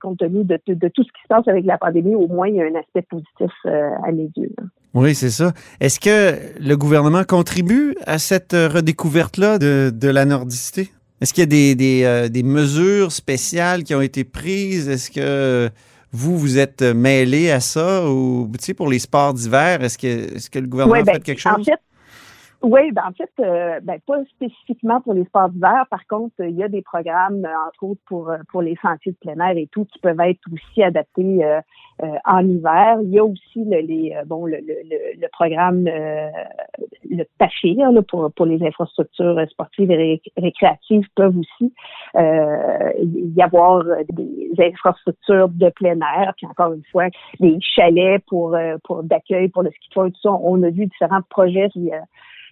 compte 0.00 0.20
tenu 0.20 0.42
de, 0.42 0.56
tout 0.56 1.02
ce 1.02 1.12
qui 1.12 1.22
se 1.22 1.28
passe 1.28 1.46
avec 1.48 1.66
la 1.66 1.76
pandémie, 1.76 2.14
au 2.14 2.28
moins, 2.28 2.48
il 2.48 2.54
y 2.54 2.62
a 2.62 2.64
un 2.64 2.74
aspect 2.74 3.02
positif 3.02 3.52
à 3.66 4.10
mes 4.10 4.30
yeux. 4.36 4.54
Oui, 4.94 5.14
c'est 5.14 5.28
ça. 5.28 5.52
Est-ce 5.80 6.00
que 6.00 6.66
le 6.66 6.76
gouvernement 6.78 7.24
contribue 7.24 7.94
à 8.06 8.16
cette 8.16 8.54
redécouverte-là 8.54 9.58
de, 9.58 9.90
de 9.92 10.08
la 10.08 10.24
nordicité? 10.24 10.88
Est-ce 11.20 11.32
qu'il 11.32 11.42
y 11.42 11.44
a 11.44 11.46
des, 11.46 11.74
des, 11.74 12.02
euh, 12.04 12.28
des 12.28 12.42
mesures 12.42 13.12
spéciales 13.12 13.84
qui 13.84 13.94
ont 13.94 14.00
été 14.00 14.24
prises? 14.24 14.88
Est-ce 14.88 15.10
que 15.10 15.70
vous, 16.12 16.38
vous 16.38 16.58
êtes 16.58 16.82
mêlé 16.82 17.50
à 17.50 17.60
ça? 17.60 18.08
Ou, 18.08 18.50
tu 18.58 18.64
sais, 18.64 18.74
pour 18.74 18.88
les 18.88 18.98
sports 18.98 19.34
d'hiver, 19.34 19.82
est-ce 19.82 19.98
que, 19.98 20.36
est-ce 20.36 20.50
que 20.50 20.58
le 20.58 20.66
gouvernement 20.66 20.94
Ouais, 20.94 21.00
a 21.00 21.04
ben, 21.04 21.14
fait 21.14 21.20
quelque 21.20 21.40
chose? 21.40 21.52
En 21.52 21.64
fait, 21.64 21.72
oui, 22.64 22.90
ben 22.92 23.02
en 23.08 23.12
fait, 23.12 23.30
euh, 23.40 23.78
ben, 23.82 23.98
pas 24.06 24.24
spécifiquement 24.24 25.00
pour 25.00 25.14
les 25.14 25.24
sports 25.24 25.50
d'hiver. 25.50 25.84
Par 25.90 26.06
contre, 26.06 26.34
il 26.40 26.56
y 26.56 26.62
a 26.62 26.68
des 26.68 26.82
programmes, 26.82 27.44
euh, 27.44 27.68
entre 27.68 27.84
autres 27.84 28.00
pour 28.06 28.30
euh, 28.30 28.38
pour 28.50 28.62
les 28.62 28.76
sentiers 28.82 29.12
de 29.12 29.16
plein 29.18 29.38
air 29.46 29.56
et 29.56 29.68
tout, 29.70 29.84
qui 29.84 29.98
peuvent 29.98 30.20
être 30.20 30.40
aussi 30.52 30.82
adaptés 30.82 31.44
euh, 31.44 31.60
en 32.24 32.44
hiver. 32.46 32.98
Il 33.02 33.10
y 33.10 33.18
a 33.18 33.24
aussi 33.24 33.64
le, 33.64 33.80
les 33.80 34.16
bon 34.26 34.46
le, 34.46 34.56
le, 34.56 35.20
le, 35.20 35.28
programme 35.32 35.84
le 35.84 37.24
PACHIR 37.38 37.92
là, 37.92 38.02
pour 38.02 38.32
pour 38.32 38.46
les 38.46 38.62
infrastructures 38.66 39.40
sportives 39.50 39.90
et 39.90 39.96
ré- 39.96 40.22
récréatives 40.36 41.06
peuvent 41.14 41.36
aussi 41.38 41.72
y 42.16 43.42
avoir 43.42 43.84
des 44.10 44.50
infrastructures 44.58 45.48
de 45.50 45.68
plein 45.70 45.98
air. 46.00 46.32
Puis 46.36 46.46
encore 46.46 46.72
une 46.72 46.84
fois, 46.90 47.08
des 47.40 47.58
chalets 47.60 48.24
pour 48.26 48.56
pour 48.84 49.02
d'accueil 49.02 49.48
pour 49.48 49.62
le 49.62 49.70
ski 49.70 49.88
de 49.90 49.94
fond 49.94 50.04
et 50.06 50.12
tout 50.12 50.20
ça. 50.22 50.32
On 50.42 50.62
a 50.62 50.70
vu 50.70 50.86
différents 50.86 51.22
projets 51.28 51.68
qui 51.70 51.90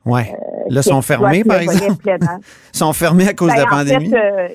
euh, 0.06 0.10
Ouais. 0.10 0.34
Là, 0.68 0.82
sont 0.82 1.02
fermés, 1.02 1.44
par 1.44 1.60
exemple? 1.60 2.02
sont 2.72 2.92
fermés 2.92 3.28
à 3.28 3.34
cause 3.34 3.52
de 3.52 3.58
la 3.58 3.64
Ben, 3.64 3.72
en 3.72 3.76
pandémie? 3.78 4.14
euh, 4.14 4.48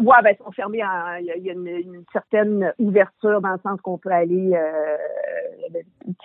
Ouais, 0.00 0.16
ben, 0.24 0.34
ils 0.38 0.44
sont 0.44 0.50
fermés. 0.52 0.80
Il 1.20 1.44
y 1.44 1.50
a, 1.50 1.52
une, 1.52 1.66
une 1.68 2.04
certaine 2.12 2.72
ouverture 2.78 3.40
dans 3.40 3.52
le 3.52 3.58
sens 3.62 3.80
qu'on 3.80 3.96
peut 3.98 4.10
aller 4.10 4.52
euh, 4.54 4.96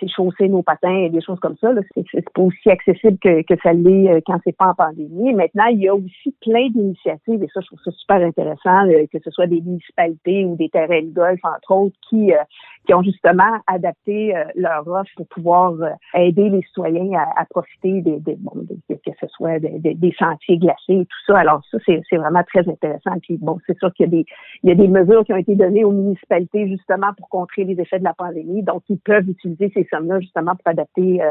chausser 0.08 0.48
nos 0.48 0.62
patins 0.62 1.04
et 1.04 1.10
des 1.10 1.20
choses 1.20 1.38
comme 1.40 1.56
ça. 1.60 1.70
C'est 1.94 2.28
pas 2.30 2.42
aussi 2.42 2.68
accessible 2.70 3.18
que, 3.18 3.42
que 3.42 3.54
ça 3.62 3.72
l'est 3.72 4.10
euh, 4.10 4.20
quand 4.26 4.38
c'est 4.44 4.56
pas 4.56 4.68
en 4.68 4.74
pandémie. 4.74 5.32
Maintenant, 5.34 5.66
il 5.66 5.80
y 5.80 5.88
a 5.88 5.94
aussi 5.94 6.34
plein 6.40 6.68
d'initiatives 6.70 7.42
et 7.42 7.48
ça, 7.54 7.60
je 7.60 7.66
trouve 7.66 7.78
ça 7.84 7.92
super 7.92 8.16
intéressant, 8.16 8.86
euh, 8.88 9.06
que 9.12 9.18
ce 9.24 9.30
soit 9.30 9.46
des 9.46 9.60
municipalités 9.60 10.44
ou 10.44 10.56
des 10.56 10.68
terrains 10.68 11.02
de 11.02 11.12
golf, 11.12 11.40
entre 11.44 11.70
autres, 11.72 11.96
qui, 12.08 12.32
euh, 12.32 12.38
qui 12.86 12.94
ont 12.94 13.02
justement 13.02 13.58
adapté 13.68 14.36
euh, 14.36 14.44
leur 14.56 14.86
offre 14.88 15.10
pour 15.16 15.28
pouvoir 15.28 15.72
euh, 15.80 15.90
aider 16.14 16.48
les 16.48 16.62
citoyens 16.62 17.18
à, 17.18 17.42
à 17.42 17.44
profiter 17.44 18.00
des, 18.02 18.18
des 18.18 18.36
bon, 18.40 18.52
que 18.88 19.10
ce 19.20 19.26
soit 19.28 19.58
des, 19.58 20.14
sentiers 20.18 20.58
glacés 20.58 20.94
et 20.94 21.04
tout 21.04 21.24
ça. 21.26 21.38
Alors 21.38 21.62
ça, 21.70 21.78
c'est 21.86 22.16
vraiment 22.16 22.42
très 22.44 22.68
intéressant. 22.68 23.12
Puis 23.22 23.38
bon, 23.38 23.58
c'est 23.66 23.78
sûr 23.78 23.92
qu'il 23.94 24.06
y 24.06 24.08
a 24.08 24.10
des 24.10 24.26
il 24.62 24.68
y 24.68 24.72
a 24.72 24.74
des 24.74 24.88
mesures 24.88 25.24
qui 25.24 25.32
ont 25.32 25.36
été 25.36 25.54
données 25.54 25.84
aux 25.84 25.92
municipalités 25.92 26.68
justement 26.68 27.12
pour 27.16 27.28
contrer 27.28 27.64
les 27.64 27.80
effets 27.80 27.98
de 27.98 28.04
la 28.04 28.14
pandémie. 28.14 28.62
Donc, 28.62 28.82
ils 28.88 28.98
peuvent 28.98 29.28
utiliser 29.28 29.70
ces 29.74 29.86
sommes-là 29.90 30.20
justement 30.20 30.52
pour 30.52 30.66
adapter 30.66 31.22
euh, 31.22 31.30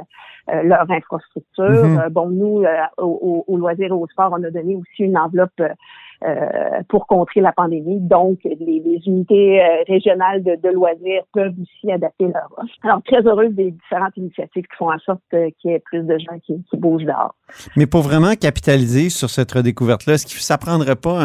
euh, 0.49 0.63
leur 0.63 0.89
infrastructure. 0.89 1.69
Mhm. 1.69 1.99
Euh, 1.99 2.09
bon, 2.09 2.29
nous, 2.29 2.63
euh, 2.63 2.75
au, 2.97 3.45
au, 3.47 3.53
au 3.53 3.57
loisir 3.57 3.87
et 3.87 3.91
au 3.91 4.07
sport, 4.07 4.29
on 4.31 4.43
a 4.43 4.51
donné 4.51 4.75
aussi 4.75 5.03
une 5.03 5.17
enveloppe 5.17 5.51
euh, 5.59 5.69
pour 6.89 7.07
contrer 7.07 7.41
la 7.41 7.51
pandémie. 7.51 7.99
Donc, 7.99 8.39
les, 8.43 9.01
unités 9.05 9.61
euh, 9.61 9.83
régionales 9.87 10.43
de, 10.43 10.69
loisirs 10.69 11.23
peuvent 11.33 11.53
aussi 11.61 11.91
adapter 11.91 12.25
leur 12.25 12.49
offre. 12.57 12.73
Alors, 12.83 13.01
très 13.03 13.21
heureuse 13.21 13.53
des 13.53 13.71
différentes 13.71 14.15
initiatives 14.17 14.63
qui 14.63 14.77
font 14.77 14.91
en 14.91 14.99
sorte 14.99 15.21
euh, 15.33 15.49
qu'il 15.59 15.71
y 15.71 15.73
ait 15.73 15.79
plus 15.79 16.03
de 16.03 16.17
gens 16.17 16.39
qui, 16.45 16.61
bougent 16.77 17.05
dehors. 17.05 17.35
Mais 17.75 17.85
pour 17.85 18.01
vraiment 18.01 18.35
capitaliser 18.35 19.09
sur 19.09 19.29
cette 19.29 19.51
redécouverte-là, 19.51 20.13
est-ce 20.13 20.25
que 20.25 20.41
ça 20.41 20.57
prendrait 20.57 20.95
pas 20.95 21.19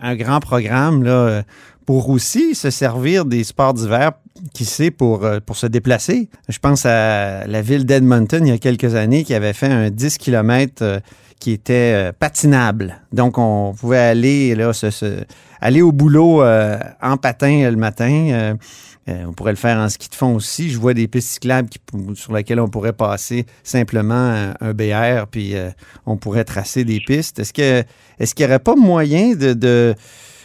un, 0.00 0.16
grand 0.16 0.40
programme 0.40 1.02
là, 1.02 1.10
euh, 1.10 1.42
pour 1.86 2.08
aussi 2.10 2.54
se 2.54 2.70
servir 2.70 3.24
des 3.24 3.44
sports 3.44 3.74
d'hiver, 3.74 4.12
qui 4.54 4.64
sait, 4.64 4.90
pour, 4.90 5.24
euh, 5.24 5.40
pour 5.44 5.56
se 5.56 5.66
déplacer? 5.66 6.28
Je 6.48 6.58
pense 6.58 6.86
à 6.86 7.46
la 7.46 7.62
ville 7.62 7.84
d'Edmonton 7.84 8.46
il 8.46 8.50
y 8.50 8.52
a 8.52 8.58
quelques 8.58 8.94
années 8.94 9.24
qui 9.24 9.34
avait 9.34 9.52
fait 9.52 9.70
un 9.70 9.90
10 9.90 10.18
km 10.18 11.00
qui 11.42 11.50
était 11.50 11.92
euh, 11.94 12.12
patinable. 12.16 13.02
Donc, 13.12 13.36
on 13.36 13.74
pouvait 13.76 13.98
aller 13.98 14.54
là, 14.54 14.70
aller 15.60 15.82
au 15.82 15.90
boulot 15.90 16.40
euh, 16.40 16.78
en 17.02 17.16
patin 17.16 17.64
euh, 17.64 17.70
le 17.72 17.76
matin. 17.76 18.54
Euh, 19.08 19.24
on 19.26 19.32
pourrait 19.32 19.50
le 19.50 19.56
faire 19.56 19.76
en 19.76 19.88
ski 19.88 20.08
de 20.08 20.14
fond 20.14 20.36
aussi. 20.36 20.70
Je 20.70 20.78
vois 20.78 20.94
des 20.94 21.08
pistes 21.08 21.30
cyclables 21.30 21.68
sur 22.14 22.32
lesquelles 22.32 22.60
on 22.60 22.68
pourrait 22.68 22.92
passer 22.92 23.44
simplement 23.64 24.52
un, 24.60 24.72
BR, 24.72 25.26
puis 25.28 25.56
on 26.06 26.16
pourrait 26.16 26.44
tracer 26.44 26.84
des 26.84 27.00
pistes. 27.00 27.40
Est-ce 27.40 27.52
qu'il 27.52 27.84
n'y 28.38 28.44
aurait 28.44 28.60
pas 28.60 28.76
moyen 28.76 29.34
de, 29.34 29.96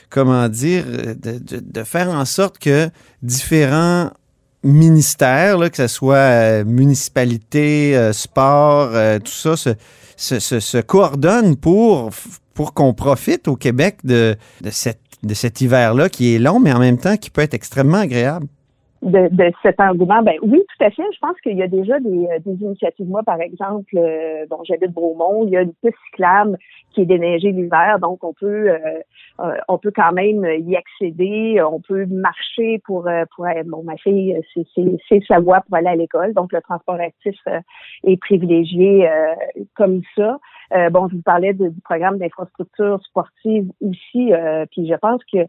comment 0.10 0.50
dire 0.50 0.86
de, 0.88 1.84
faire 1.84 2.10
en 2.10 2.26
sorte 2.26 2.58
que 2.58 2.90
différents 3.22 4.10
ministères, 4.64 5.60
que 5.70 5.78
ce 5.78 5.88
soit 5.88 6.64
municipalité, 6.64 8.10
sport, 8.12 8.90
tout 9.20 9.32
ça, 9.32 9.56
se, 9.56 9.70
se, 10.18 10.40
se- 10.40 10.82
coordonnent 10.82 11.56
pour, 11.56 12.10
pour 12.54 12.74
qu'on 12.74 12.94
profite 12.94 13.48
au 13.48 13.56
Québec 13.56 13.98
de, 14.04 14.36
de, 14.62 14.70
cette, 14.70 15.00
de 15.24 15.34
cet 15.34 15.62
hiver-là 15.62 16.10
qui 16.10 16.36
est 16.36 16.40
long, 16.40 16.60
mais 16.60 16.74
en 16.74 16.80
même 16.80 16.98
temps 16.98 17.16
qui 17.16 17.30
peut 17.30 17.42
être 17.42 17.54
extrêmement 17.54 18.00
agréable. 18.00 18.48
de, 19.04 19.30
cet 19.62 19.80
engouement, 19.80 20.22
ben 20.24 20.34
oui, 20.42 20.60
tout 20.60 20.84
à 20.84 20.90
fait. 20.90 21.04
Je 21.14 21.20
pense 21.22 21.40
qu'il 21.44 21.56
y 21.56 21.62
a 21.64 21.68
déjà 21.68 22.00
des, 22.00 22.26
euh, 22.26 22.40
des 22.46 22.58
initiatives. 22.66 23.08
Moi, 23.08 23.22
par 23.24 23.40
exemple, 23.40 23.96
euh, 23.96 24.46
bon, 24.50 24.58
j'habite 24.64 24.92
Bromont, 24.92 25.46
il 25.46 25.52
y 25.52 25.58
a 25.58 25.62
une 25.62 25.74
piste 25.84 25.96
cyclable 26.10 26.58
qui 26.98 27.04
est 27.04 27.06
déneigée 27.06 27.52
l'hiver, 27.52 28.00
donc 28.02 28.24
on 28.24 28.34
peut 28.34 28.72
euh, 28.72 28.78
euh, 29.40 29.56
on 29.68 29.78
peut 29.78 29.92
quand 29.96 30.14
même 30.14 30.44
y 30.68 30.76
accéder. 30.76 31.62
On 31.62 31.80
peut 31.80 32.08
marcher 32.08 32.82
pour 32.86 33.08
euh, 33.08 33.24
pour 33.36 33.46
bon, 33.66 33.84
ma 33.84 33.98
fille, 33.98 34.36
c'est 34.56 35.24
sa 35.28 35.40
voie 35.40 35.62
pour 35.62 35.78
aller 35.78 35.90
à 35.90 35.96
l'école, 35.96 36.34
donc 36.34 36.52
le 36.52 36.62
transport 36.62 37.00
actif 37.00 37.36
euh, 37.48 37.60
est 38.04 38.20
privilégié 38.20 39.08
comme 39.76 40.02
ça. 40.16 40.40
Bon, 40.92 41.08
je 41.08 41.16
vous 41.16 41.22
parlais 41.22 41.54
du 41.54 41.70
programme 41.84 42.18
d'infrastructure 42.18 43.00
sportive 43.04 43.72
aussi, 43.82 44.32
puis 44.72 44.88
je 44.88 44.96
pense 44.96 45.22
que 45.32 45.46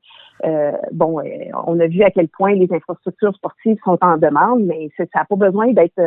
bon, 0.92 1.20
on 1.66 1.80
a 1.80 1.86
vu 1.86 2.02
à 2.02 2.10
quel 2.10 2.28
point 2.28 2.54
les 2.54 2.68
infrastructures 2.70 3.34
sportives 3.34 3.78
sont 3.84 3.98
en 4.02 4.18
demande, 4.18 4.64
mais 4.64 4.90
ça 4.96 5.04
n'a 5.14 5.24
pas 5.24 5.36
besoin 5.36 5.72
d'être 5.72 6.00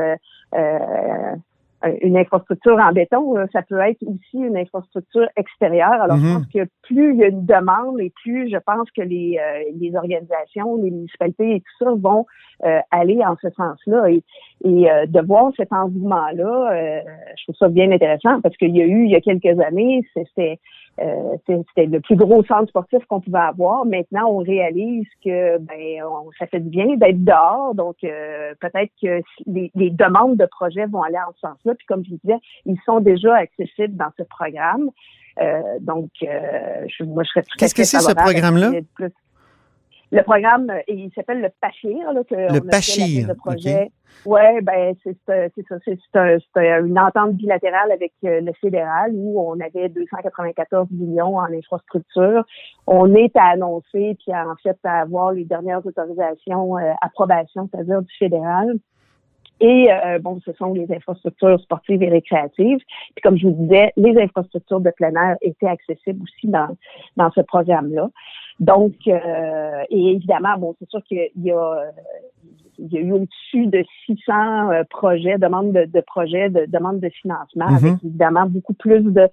une 2.01 2.17
infrastructure 2.17 2.77
en 2.77 2.91
béton. 2.91 3.33
là. 3.33 3.47
Ça 3.53 3.61
peut 3.61 3.79
être 3.79 4.01
aussi 4.03 4.37
une 4.37 4.57
infrastructure 4.57 5.27
extérieure. 5.35 5.93
Alors, 6.01 6.17
je 6.17 6.25
Mhm. 6.25 6.33
pense 6.35 6.45
que 6.53 6.69
plus 6.83 7.13
il 7.13 7.19
y 7.19 7.23
a 7.23 7.27
une 7.27 7.45
demande 7.45 7.99
et 7.99 8.11
plus 8.23 8.49
je 8.51 8.57
pense 8.57 8.89
que 8.91 9.01
les, 9.01 9.39
euh, 9.39 9.63
les 9.79 9.95
organisations, 9.95 10.75
les 10.77 10.91
municipalités 10.91 11.55
et 11.55 11.59
tout 11.61 11.85
ça 11.85 11.91
vont 11.95 12.25
euh, 12.65 12.79
aller 12.91 13.19
en 13.25 13.35
ce 13.41 13.49
sens-là. 13.49 14.09
Et, 14.11 14.23
et 14.63 14.91
euh, 14.91 15.05
de 15.07 15.21
voir 15.25 15.51
cet 15.57 15.73
engouement-là, 15.73 16.71
euh, 16.71 17.01
je 17.37 17.43
trouve 17.45 17.55
ça 17.55 17.69
bien 17.69 17.91
intéressant 17.91 18.39
parce 18.41 18.55
qu'il 18.57 18.75
y 18.75 18.81
a 18.81 18.85
eu, 18.85 19.05
il 19.05 19.11
y 19.11 19.15
a 19.15 19.21
quelques 19.21 19.59
années, 19.59 20.03
c'était 20.13 20.59
euh, 20.99 21.37
c'était 21.47 21.85
le 21.87 21.99
plus 22.01 22.15
gros 22.15 22.43
centre 22.43 22.67
sportif 22.67 23.03
qu'on 23.05 23.21
pouvait 23.21 23.39
avoir. 23.39 23.85
Maintenant, 23.85 24.27
on 24.29 24.37
réalise 24.39 25.07
que 25.23 25.57
ben, 25.57 26.03
on- 26.03 26.29
ça 26.37 26.47
fait 26.47 26.59
du 26.59 26.69
bien 26.69 26.95
d'être 26.97 27.23
dehors. 27.23 27.73
Donc, 27.75 27.95
euh, 28.03 28.53
peut-être 28.59 28.91
que 29.01 29.21
les, 29.47 29.71
les 29.73 29.89
demandes 29.89 30.37
de 30.37 30.45
projets 30.45 30.85
vont 30.87 31.01
aller 31.01 31.17
en 31.17 31.31
ce 31.33 31.39
sens-là. 31.39 31.73
Puis, 31.75 31.87
comme 31.87 32.03
je 32.05 32.11
disais, 32.15 32.37
ils 32.65 32.77
sont 32.85 32.99
déjà 32.99 33.35
accessibles 33.35 33.95
dans 33.95 34.11
ce 34.17 34.23
programme. 34.23 34.89
Euh, 35.41 35.61
donc, 35.79 36.09
euh, 36.23 36.85
je, 36.87 37.03
moi, 37.05 37.23
je 37.23 37.29
serais 37.29 37.43
tout 37.43 37.55
Qu'est-ce 37.57 37.73
que 37.73 37.83
c'est, 37.85 37.99
ce 37.99 38.13
programme-là? 38.13 38.67
qu'il 38.67 38.75
y 38.75 38.79
ait 38.79 38.85
plus- 38.93 39.13
Le 40.13 40.23
programme, 40.23 40.69
euh, 40.69 40.81
il 40.89 41.09
s'appelle 41.15 41.41
le 41.41 41.49
PACHIR. 41.61 42.11
Là, 42.13 42.23
que 42.23 42.35
on 42.35 42.67
PACHIR, 42.69 43.27
de 43.29 43.33
projet. 43.33 43.91
Ouais, 44.25 44.59
ben 44.61 44.93
c'est 45.03 45.15
ça, 45.25 45.33
c'est 45.55 45.65
c'est 45.67 45.73
un- 46.19 46.37
c'est 46.53 46.69
un- 46.69 46.85
une 46.85 46.99
entente 46.99 47.33
bilatérale 47.35 47.91
avec 47.93 48.11
euh, 48.25 48.41
le 48.41 48.51
fédéral 48.59 49.11
où 49.13 49.39
on 49.39 49.57
avait 49.61 49.87
294 49.89 50.87
millions 50.91 51.37
en 51.37 51.45
infrastructure. 51.45 52.43
On 52.87 53.15
est 53.15 53.35
à 53.37 53.45
annoncer 53.51 54.17
puis 54.21 54.33
à, 54.33 54.47
en 54.49 54.55
fait 54.61 54.77
à 54.83 54.99
avoir 55.01 55.31
les 55.31 55.45
dernières 55.45 55.85
autorisations, 55.85 56.77
euh, 56.77 56.91
approbations, 57.01 57.69
c'est-à-dire 57.73 58.01
du 58.01 58.13
fédéral. 58.19 58.75
Et 59.63 59.91
euh, 59.93 60.17
bon, 60.19 60.39
ce 60.43 60.51
sont 60.53 60.73
les 60.73 60.91
infrastructures 60.91 61.59
sportives 61.61 62.01
et 62.01 62.09
récréatives. 62.09 62.79
Puis 63.15 63.21
comme 63.23 63.37
je 63.37 63.45
vous 63.47 63.53
disais, 63.53 63.93
les 63.95 64.19
infrastructures 64.19 64.79
de 64.81 64.89
plein 64.89 65.13
air 65.13 65.35
étaient 65.41 65.67
accessibles 65.67 66.23
aussi 66.23 66.47
dans 66.47 66.75
dans 67.15 67.31
ce 67.31 67.41
programme-là. 67.41 68.09
Donc, 68.61 68.93
euh, 69.07 69.83
et 69.89 70.11
évidemment, 70.11 70.55
bon, 70.59 70.75
c'est 70.77 70.87
sûr 70.87 71.03
qu'il 71.03 71.31
y 71.35 71.51
a 71.51 71.91
il 72.79 72.91
y 72.93 72.97
a 72.97 73.01
eu 73.01 73.11
au-dessus 73.13 73.67
de 73.67 73.83
600 74.05 74.71
euh, 74.71 74.83
projets, 74.89 75.37
demandes 75.37 75.71
de, 75.73 75.85
de 75.85 76.01
projets, 76.01 76.49
de 76.49 76.65
demandes 76.67 76.99
de 76.99 77.09
financement, 77.09 77.67
Mhm. 77.69 77.75
avec 77.75 78.03
évidemment 78.03 78.45
beaucoup 78.47 78.73
plus 78.73 79.01
de, 79.01 79.27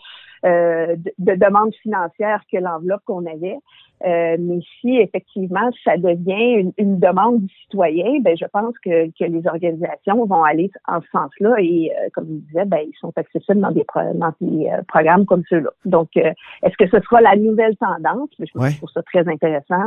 euh, 0.45 0.97
de, 0.97 1.13
de 1.19 1.35
demandes 1.35 1.75
financières 1.83 2.43
que 2.51 2.59
l'enveloppe 2.59 3.03
qu'on 3.05 3.27
avait. 3.27 3.59
Euh, 4.07 4.37
mais 4.39 4.61
si 4.81 4.97
effectivement 4.99 5.71
ça 5.83 5.97
devient 5.97 6.61
une, 6.61 6.73
une 6.79 7.01
demande 7.01 7.41
du 7.41 7.53
citoyen, 7.63 8.21
ben 8.21 8.37
je 8.41 8.45
pense 8.47 8.79
que, 8.79 9.07
que 9.11 9.25
les 9.25 9.45
organisations 9.49 10.25
vont 10.25 10.45
aller 10.45 10.71
en 10.87 11.01
ce 11.01 11.09
sens-là 11.11 11.57
et 11.59 11.91
euh, 11.91 12.09
comme 12.15 12.27
je 12.29 12.47
disais, 12.47 12.65
ben 12.65 12.79
ils 12.87 12.95
sont 13.01 13.13
accessibles 13.17 13.61
dans 13.61 13.73
des 13.73 13.83
pro- 13.83 14.15
dans 14.15 14.33
des 14.41 14.69
euh, 14.69 14.83
programmes 14.87 15.27
comme 15.27 15.43
ceux-là. 15.51 15.71
Donc 15.85 16.11
euh, 16.17 16.31
est-ce 16.63 16.77
que 16.77 16.89
ce 16.89 17.03
sera 17.03 17.21
la 17.23 17.35
nouvelle 17.35 17.77
tendance? 17.77 18.29
Mais 18.39 18.47
Je 18.47 18.57
Ouais. 18.61 18.71
trouve 18.77 18.89
ça 18.91 19.03
très 19.03 19.27
intéressant. 19.29 19.87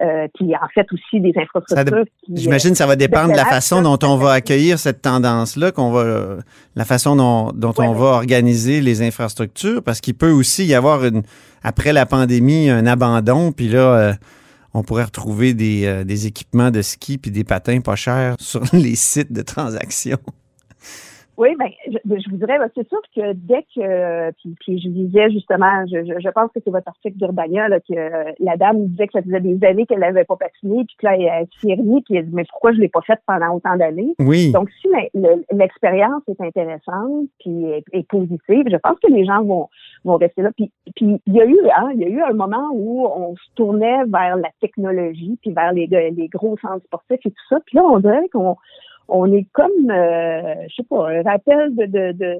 Euh, 0.00 0.28
puis 0.34 0.54
en 0.54 0.68
fait 0.72 0.86
aussi 0.92 1.20
des 1.20 1.32
infrastructures. 1.36 1.92
euh, 1.96 2.04
J'imagine 2.32 2.70
que 2.70 2.76
ça 2.76 2.86
va 2.86 2.94
dépendre 2.94 3.32
de 3.32 3.36
la 3.36 3.44
façon 3.46 3.82
dont 3.82 3.98
on 4.04 4.16
va 4.16 4.30
accueillir 4.32 4.78
cette 4.78 5.02
tendance-là, 5.02 5.72
qu'on 5.72 5.90
va, 5.90 6.00
euh, 6.00 6.40
la 6.76 6.84
façon 6.84 7.16
dont, 7.16 7.50
dont 7.52 7.74
on 7.78 7.88
Ouais. 7.92 7.98
va 7.98 8.04
organiser 8.06 8.80
les 8.80 9.02
infrastructures, 9.02 9.82
parce 9.82 10.00
qu'il 10.00 10.14
peut 10.14 10.30
aussi 10.30 10.66
y 10.66 10.74
avoir 10.74 11.04
une, 11.04 11.22
après 11.64 11.92
la 11.92 12.06
pandémie, 12.06 12.70
un 12.70 12.86
abandon, 12.86 13.50
puis 13.50 13.68
là, 13.68 13.80
euh, 13.98 14.12
on 14.72 14.84
pourrait 14.84 15.04
retrouver 15.04 15.52
des, 15.54 15.86
euh, 15.86 16.04
des 16.04 16.26
équipements 16.28 16.70
de 16.70 16.82
ski 16.82 17.18
puis 17.18 17.32
des 17.32 17.42
patins 17.42 17.80
pas 17.80 17.96
chers 17.96 18.36
sur 18.38 18.62
les 18.72 18.94
sites 18.94 19.32
de 19.32 19.42
transactions. 19.42 20.18
Oui, 21.38 21.50
ben, 21.56 21.68
je, 21.86 21.98
je 22.04 22.30
vous 22.30 22.36
dirais, 22.36 22.58
ben, 22.58 22.68
c'est 22.74 22.88
sûr 22.88 23.00
que 23.14 23.32
dès 23.32 23.64
que, 23.74 24.32
puis, 24.32 24.56
puis 24.58 24.80
je 24.80 24.88
disais 24.88 25.30
justement, 25.30 25.86
je, 25.86 26.04
je, 26.04 26.18
je 26.18 26.28
pense 26.30 26.50
que 26.50 26.58
c'est 26.64 26.70
votre 26.70 26.88
article 26.88 27.16
d'Urbania, 27.16 27.68
là, 27.68 27.78
que 27.78 27.94
euh, 27.94 28.32
la 28.40 28.56
dame 28.56 28.88
disait 28.88 29.06
que 29.06 29.12
ça 29.12 29.22
faisait 29.22 29.40
des 29.40 29.64
années 29.64 29.86
qu'elle 29.86 30.00
n'avait 30.00 30.24
pas 30.24 30.34
patiné, 30.34 30.84
puis 30.84 30.96
que 30.98 31.06
là, 31.06 31.16
elle 31.16 31.46
s'y 31.60 31.70
est 31.70 31.76
remis, 31.76 32.02
puis 32.02 32.16
elle 32.16 32.26
dit, 32.26 32.34
mais 32.34 32.44
pourquoi 32.50 32.72
je 32.72 32.80
l'ai 32.80 32.88
pas 32.88 33.02
faite 33.02 33.20
pendant 33.24 33.54
autant 33.54 33.76
d'années? 33.76 34.16
Oui. 34.18 34.50
Donc, 34.50 34.68
si 34.80 34.88
l'expérience 35.52 36.22
est 36.26 36.40
intéressante 36.40 37.28
puis 37.38 37.66
est, 37.66 37.84
est 37.92 38.08
positive, 38.08 38.64
je 38.68 38.76
pense 38.76 38.98
que 39.00 39.12
les 39.12 39.24
gens 39.24 39.44
vont 39.44 39.68
vont 40.04 40.16
rester 40.16 40.42
là. 40.42 40.50
Puis, 40.56 40.72
puis 40.96 41.20
il 41.24 41.34
y 41.34 41.40
a 41.40 41.44
eu, 41.44 41.58
hein, 41.76 41.90
il 41.94 42.00
y 42.00 42.04
a 42.04 42.08
eu 42.08 42.20
un 42.20 42.32
moment 42.32 42.68
où 42.72 43.06
on 43.06 43.36
se 43.36 43.54
tournait 43.54 44.04
vers 44.06 44.36
la 44.36 44.50
technologie 44.60 45.38
puis 45.40 45.52
vers 45.52 45.72
les, 45.72 45.86
les 45.86 46.28
gros 46.28 46.56
centres 46.58 46.84
sportifs 46.84 47.24
et 47.24 47.30
tout 47.30 47.46
ça. 47.48 47.58
Puis 47.64 47.76
là, 47.76 47.84
on 47.84 48.00
dirait 48.00 48.28
qu'on 48.32 48.56
on 49.08 49.32
est 49.32 49.46
comme, 49.52 49.90
euh, 49.90 50.54
je 50.68 50.74
sais 50.76 50.82
pas, 50.88 51.08
un 51.10 51.22
rappel 51.22 51.74
de, 51.74 51.86
de, 51.86 52.12
de 52.12 52.34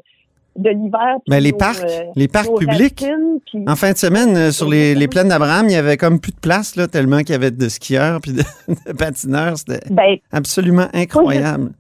de 0.57 0.71
l'hiver. 0.71 1.19
Mais 1.29 1.41
les 1.41 1.53
nos, 1.53 1.57
parcs, 1.59 1.85
euh, 1.85 2.03
les 2.17 2.27
parcs 2.27 2.49
nos 2.51 2.57
publics. 2.57 3.01
racines, 3.01 3.39
puis- 3.47 3.65
En 3.69 3.77
fin 3.77 3.93
de 3.93 3.97
semaine, 3.97 4.37
euh, 4.37 4.51
sur 4.51 4.69
les, 4.69 4.97
les 4.97 5.07
plaines 5.07 5.29
d'Abraham, 5.29 5.67
il 5.69 5.73
y 5.73 5.77
avait 5.77 5.97
comme 5.97 6.19
plus 6.19 6.33
de 6.33 6.41
place, 6.41 6.75
là, 6.75 6.89
tellement 6.89 7.19
qu'il 7.19 7.31
y 7.31 7.35
avait 7.35 7.53
de 7.53 7.69
skieurs 7.69 8.19
puis 8.21 8.33
de, 8.33 8.43
de 8.89 8.93
patineurs. 8.97 9.57
C'était 9.57 9.87
Ben, 9.95 10.17
absolument 10.33 10.89
incroyable. 10.93 11.71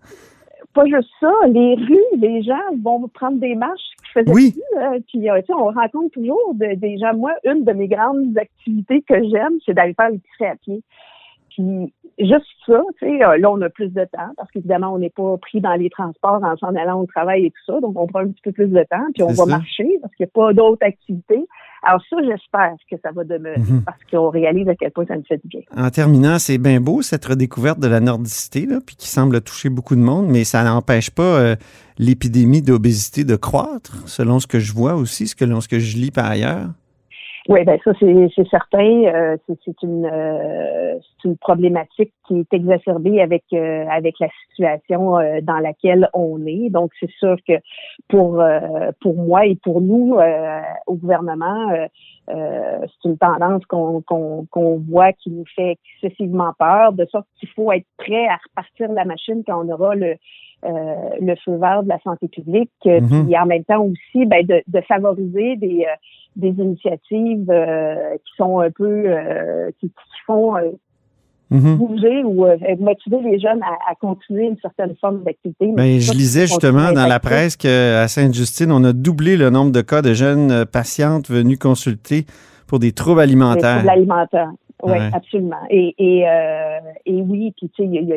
pas 0.74 0.85
juste 0.87 1.09
ça, 1.18 1.31
les 1.48 1.74
rues, 1.74 2.18
les 2.20 2.42
gens 2.44 2.55
vont 2.85 3.09
prendre 3.09 3.40
des 3.40 3.57
marches 3.57 3.81
qui 4.05 4.12
faisaient 4.14 4.31
Oui. 4.33 4.53
plus, 4.53 4.81
euh, 4.81 4.98
puis 5.09 5.29
euh, 5.29 5.40
tu 5.40 5.46
sais, 5.46 5.53
on 5.55 5.64
rencontre 5.72 6.11
toujours 6.14 6.55
de- 6.55 6.77
des 6.77 6.98
gens. 6.98 7.14
Moi, 7.16 7.33
une 7.44 7.64
de 7.64 7.72
mes 7.72 7.88
grandes 7.88 8.38
activités 8.38 9.03
que 9.09 9.16
j'aime, 9.29 9.55
c'est 9.66 9.74
d'aller 9.74 9.94
faire 9.94 10.11
l'épicerie 10.11 10.46
à 10.53 10.55
pied. 10.55 10.83
Puis 11.51 11.92
juste 12.18 12.44
ça, 12.66 12.81
tu 12.98 13.07
sais, 13.07 13.24
euh, 13.24 13.38
là, 13.38 13.50
on 13.50 13.61
a 13.62 13.68
plus 13.70 13.88
de 13.88 14.04
temps 14.04 14.33
parce 14.37 14.50
qu'évidemment, 14.50 14.92
on 14.94 14.98
n'est 14.98 15.11
pas 15.11 15.37
pris 15.38 15.61
dans 15.61 15.74
les 15.74 15.88
transports 15.90 16.42
en 16.42 16.57
s'en 16.57 16.74
allant 16.74 17.00
au 17.00 17.07
travail 17.07 17.46
et 17.46 17.50
tout 17.50 17.72
ça. 17.72 17.81
Donc, 17.81 17.98
on 17.98 18.07
prend 18.07 18.20
un 18.20 18.28
petit 18.28 18.42
peu 18.42 18.52
plus 18.52 18.68
de 18.68 18.85
temps, 18.90 19.07
puis 19.14 19.22
on 19.22 19.28
va 19.28 19.35
ça. 19.35 19.46
marcher 19.46 19.88
parce 20.02 20.14
qu'il 20.14 20.24
n'y 20.26 20.31
a 20.31 20.33
pas 20.35 20.52
d'autres 20.52 20.85
activités. 20.85 21.46
Alors 21.85 22.02
ça, 22.11 22.16
j'espère 22.24 22.74
que 22.90 22.96
ça 23.02 23.12
va 23.12 23.22
demeurer 23.22 23.61
Mhm. 23.61 23.83
parce 23.85 23.98
qu'on 24.11 24.31
réalise 24.31 24.68
à 24.68 24.74
quel 24.74 24.90
point 24.90 25.07
ça 25.07 25.14
nous 25.16 25.22
fait 25.28 25.40
du 25.40 25.46
bien. 25.48 25.61
En 25.76 25.90
terminant, 25.90 26.38
c'est 26.40 26.59
bien 26.59 26.81
beau 26.81 27.02
cette 27.02 27.24
redécouverte 27.24 27.78
de 27.78 27.87
la 27.87 28.00
nordicité, 28.00 28.66
là, 28.66 28.78
puis 28.85 28.96
qui 28.96 29.07
semble 29.07 29.40
toucher 29.40 29.68
beaucoup 29.68 29.94
de 29.94 30.00
monde, 30.00 30.26
mais 30.28 30.42
ça 30.42 30.64
n'empêche 30.64 31.11
pas 31.11 31.22
euh, 31.22 31.57
l'épidémie 31.98 32.62
d'obésité 32.62 33.22
de 33.24 33.37
croître, 33.37 34.09
selon 34.09 34.40
ce 34.40 34.46
que 34.48 34.59
je 34.59 34.72
vois 34.72 34.94
aussi, 34.94 35.28
selon 35.28 35.61
ce 35.61 35.68
que 35.68 35.78
je 35.78 35.96
lis 35.96 36.11
par 36.11 36.26
ailleurs. 36.26 36.66
Oui, 37.48 37.64
ben 37.64 37.78
ça 37.82 37.92
c'est 37.98 38.48
certain. 38.50 39.04
Euh, 39.06 39.37
c'est 39.46 39.58
c'est 39.64 39.82
une 39.82 40.04
euh, 40.04 40.98
c'est 41.00 41.28
une 41.28 41.38
problématique 41.38 42.12
qui 42.26 42.40
est 42.40 42.52
exacerbée 42.52 43.22
avec 43.22 43.44
euh, 43.54 43.87
avec 43.88 44.16
la 44.20 44.28
situation 44.50 45.18
euh, 45.18 45.40
dans 45.42 45.58
laquelle 45.58 46.11
on 46.12 46.44
est. 46.46 46.68
Donc 46.68 46.90
c'est 47.00 47.11
sûr 47.12 47.37
que 47.48 47.54
pour 48.08 48.42
euh, 48.42 48.90
pour 49.00 49.16
moi 49.16 49.46
et 49.46 49.56
pour 49.56 49.80
nous 49.80 50.16
euh, 50.18 50.61
au 50.87 50.96
gouvernement, 50.96 51.70
euh, 52.30 52.34
euh, 52.34 52.86
c'est 52.86 53.08
une 53.08 53.18
tendance 53.18 53.64
qu'on 53.66 54.02
qu'on 54.02 54.46
qu'on 54.50 54.78
voit 54.78 55.12
qui 55.12 55.30
nous 55.30 55.44
fait 55.54 55.78
excessivement 56.02 56.52
peur, 56.58 56.92
de 56.92 57.04
sorte 57.06 57.26
qu'il 57.38 57.48
faut 57.50 57.72
être 57.72 57.86
prêt 57.96 58.26
à 58.26 58.36
repartir 58.48 58.92
la 58.92 59.04
machine 59.04 59.42
quand 59.46 59.64
on 59.64 59.68
aura 59.72 59.94
le 59.94 60.16
euh, 60.64 60.94
le 61.20 61.34
feu 61.36 61.56
vert 61.56 61.84
de 61.84 61.88
la 61.88 62.00
santé 62.00 62.26
publique, 62.28 62.70
euh, 62.86 63.00
Mhm. 63.00 63.26
puis 63.26 63.38
en 63.38 63.46
même 63.46 63.64
temps 63.64 63.82
aussi 63.84 64.26
ben, 64.26 64.44
de, 64.44 64.62
de 64.66 64.80
favoriser 64.82 65.56
des 65.56 65.86
euh, 65.88 65.94
des 66.36 66.50
initiatives 66.50 67.50
euh, 67.50 68.14
qui 68.16 68.32
sont 68.36 68.60
un 68.60 68.70
peu 68.70 69.04
euh, 69.06 69.70
qui, 69.80 69.88
qui 69.88 70.20
font 70.26 70.56
bouger 71.50 72.22
ou 72.24 72.44
euh, 72.46 72.56
motiver 72.78 73.18
les 73.22 73.38
jeunes 73.38 73.62
à, 73.62 73.90
à 73.90 73.94
continuer 73.94 74.46
une 74.46 74.56
certaine 74.61 74.94
forme 75.00 75.22
d'activité. 75.24 75.66
Mais 75.66 75.94
Ben, 75.94 76.00
je 76.00 76.12
lisais 76.12 76.46
justement 76.46 76.92
dans 76.92 77.06
la 77.06 77.20
presse 77.20 77.56
qu'à 77.56 78.06
Sainte-Justine, 78.08 78.70
on 78.72 78.84
a 78.84 78.92
doublé 78.92 79.37
le 79.37 79.50
nombre 79.50 79.72
de 79.72 79.80
cas 79.80 80.02
de 80.02 80.12
jeunes 80.14 80.50
euh, 80.50 80.64
patientes 80.64 81.28
venues 81.30 81.58
consulter 81.58 82.26
pour 82.66 82.78
des 82.78 82.92
troubles 82.92 83.20
Les 83.20 83.24
alimentaires. 83.24 83.76
troubles 83.76 83.90
alimentaires. 83.90 84.50
Oui, 84.82 84.92
Ouais. 84.92 85.11
absolument. 85.12 85.56
Et, 85.70 85.92
et, 85.98 86.28
euh, 86.28 86.78
et 87.04 87.20
oui, 87.22 87.52
puis 87.56 87.68
tu 87.74 87.82
sais, 87.82 87.88
il 87.88 87.94
y 87.94 87.98
a, 87.98 88.00
il 88.02 88.08
y 88.08 88.12
a- 88.12 88.16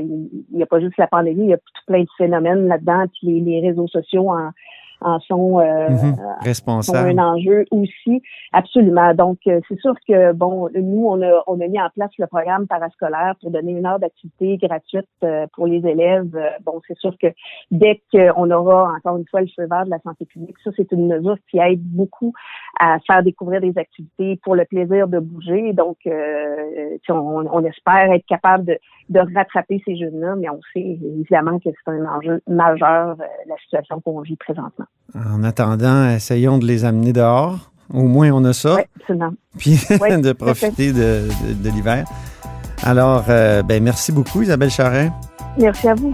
il 0.53 0.59
y 0.59 0.61
a 0.61 0.65
pas 0.67 0.79
juste 0.79 0.97
la 0.99 1.07
pandémie, 1.07 1.45
il 1.45 1.49
y 1.49 1.53
a 1.53 1.57
tout 1.57 1.63
plein 1.87 2.01
de 2.01 2.07
phénomènes 2.19 2.67
là-dedans, 2.67 3.05
puis 3.19 3.39
les, 3.39 3.39
les 3.61 3.67
réseaux 3.67 3.87
sociaux 3.87 4.29
en, 4.29 4.51
en 5.01 5.19
sont, 5.19 5.59
euh, 5.59 5.89
Mhm. 5.89 6.15
sont 6.15 6.21
Responsable. 6.41 7.19
un 7.19 7.23
enjeu 7.33 7.65
aussi. 7.71 8.21
Absolument. 8.53 9.13
Donc, 9.13 9.39
euh, 9.47 9.59
c'est 9.67 9.79
sûr 9.79 9.93
que, 10.07 10.33
bon, 10.33 10.69
nous, 10.75 11.05
on 11.07 11.21
a, 11.21 11.43
on 11.47 11.59
a 11.59 11.67
mis 11.67 11.79
en 11.81 11.89
place 11.95 12.11
le 12.17 12.27
programme 12.27 12.67
parascolaire 12.67 13.35
pour 13.41 13.51
donner 13.51 13.71
une 13.71 13.85
heure 13.85 13.99
d'activité 13.99 14.57
gratuite 14.57 15.07
euh, 15.23 15.47
pour 15.53 15.67
les 15.67 15.85
élèves. 15.87 16.35
Euh, 16.35 16.49
bon, 16.65 16.79
c'est 16.87 16.97
sûr 16.97 17.15
que 17.21 17.27
dès 17.71 18.01
qu'on 18.11 18.49
aura, 18.51 18.91
encore 18.97 19.17
une 19.17 19.27
fois, 19.29 19.41
le 19.41 19.47
feu 19.55 19.67
vert 19.69 19.85
de 19.85 19.89
la 19.89 19.99
santé 19.99 20.25
publique, 20.25 20.55
ça, 20.63 20.71
c'est 20.75 20.91
une 20.91 21.07
mesure 21.07 21.37
qui 21.49 21.57
aide 21.59 21.81
beaucoup 21.81 22.33
à 22.79 22.97
faire 23.07 23.23
découvrir 23.23 23.61
des 23.61 23.77
activités 23.77 24.39
pour 24.43 24.55
le 24.55 24.65
plaisir 24.65 25.07
de 25.07 25.19
bouger. 25.19 25.73
Donc, 25.73 25.97
euh, 26.07 26.97
on, 27.09 27.45
on 27.51 27.63
espère 27.65 28.11
être 28.11 28.25
capable 28.25 28.65
de, 28.65 28.77
de 29.09 29.19
rattraper 29.35 29.81
ces 29.85 29.95
jeunes-là, 29.97 30.35
mais 30.37 30.49
on 30.49 30.59
sait 30.73 30.79
évidemment 31.19 31.59
que 31.59 31.69
c'est 31.69 31.91
un 31.91 32.05
enjeu 32.05 32.41
majeur, 32.47 33.17
euh, 33.19 33.25
la 33.47 33.55
situation 33.63 33.99
qu'on 34.01 34.21
vit 34.21 34.35
présentement. 34.35 34.85
En 35.15 35.43
attendant, 35.43 36.09
essayons 36.09 36.57
de 36.57 36.65
les 36.65 36.85
amener 36.85 37.11
dehors. 37.13 37.71
Au 37.93 38.03
moins, 38.03 38.31
on 38.31 38.45
a 38.45 38.53
ça. 38.53 38.75
Oui, 38.75 38.81
absolument. 39.01 39.33
Puis 39.57 39.71
de 40.21 40.31
profiter 40.31 40.93
de, 40.93 41.27
de- 41.47 41.53
de 41.53 41.69
l'hiver. 41.69 42.05
Alors, 42.83 43.25
euh, 43.29 43.61
ben, 43.63 43.83
merci 43.83 44.11
beaucoup, 44.13 44.41
Isabelle 44.41 44.71
Charret. 44.71 45.11
Merci 45.59 45.87
à 45.89 45.93
vous. 45.95 46.13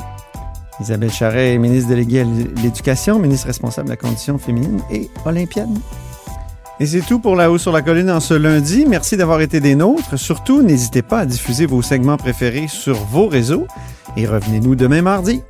Isabelle 0.82 1.12
Charret 1.12 1.54
est 1.54 1.58
ministre 1.58 1.90
déléguée 1.90 2.22
à 2.22 2.24
l'Éducation, 2.62 3.20
ministre 3.20 3.48
responsable 3.48 3.88
de 3.88 3.94
la 3.94 3.98
condition 3.98 4.38
féminine 4.38 4.80
et 4.92 5.10
olympienne. 5.26 5.80
Et 6.80 6.86
c'est 6.86 7.02
tout 7.02 7.20
pour 7.20 7.36
La 7.36 7.50
Haut 7.52 7.58
sur 7.58 7.72
la 7.72 7.82
Colline 7.82 8.12
en 8.12 8.20
ce 8.20 8.36
lundi. 8.36 8.86
Merci 8.88 9.18
d'avoir 9.18 9.42
été 9.42 9.60
des 9.60 9.74
nôtres. 9.76 10.18
Surtout, 10.20 10.62
n'hésitez 10.62 11.02
pas 11.02 11.20
à 11.22 11.26
diffuser 11.26 11.66
vos 11.66 11.82
segments 11.82 12.18
préférés 12.18 12.68
sur 12.68 12.96
vos 12.96 13.28
réseaux 13.28 13.66
et 14.16 14.28
revenez-nous 14.28 14.76
demain 14.76 15.02
mardi. 15.02 15.42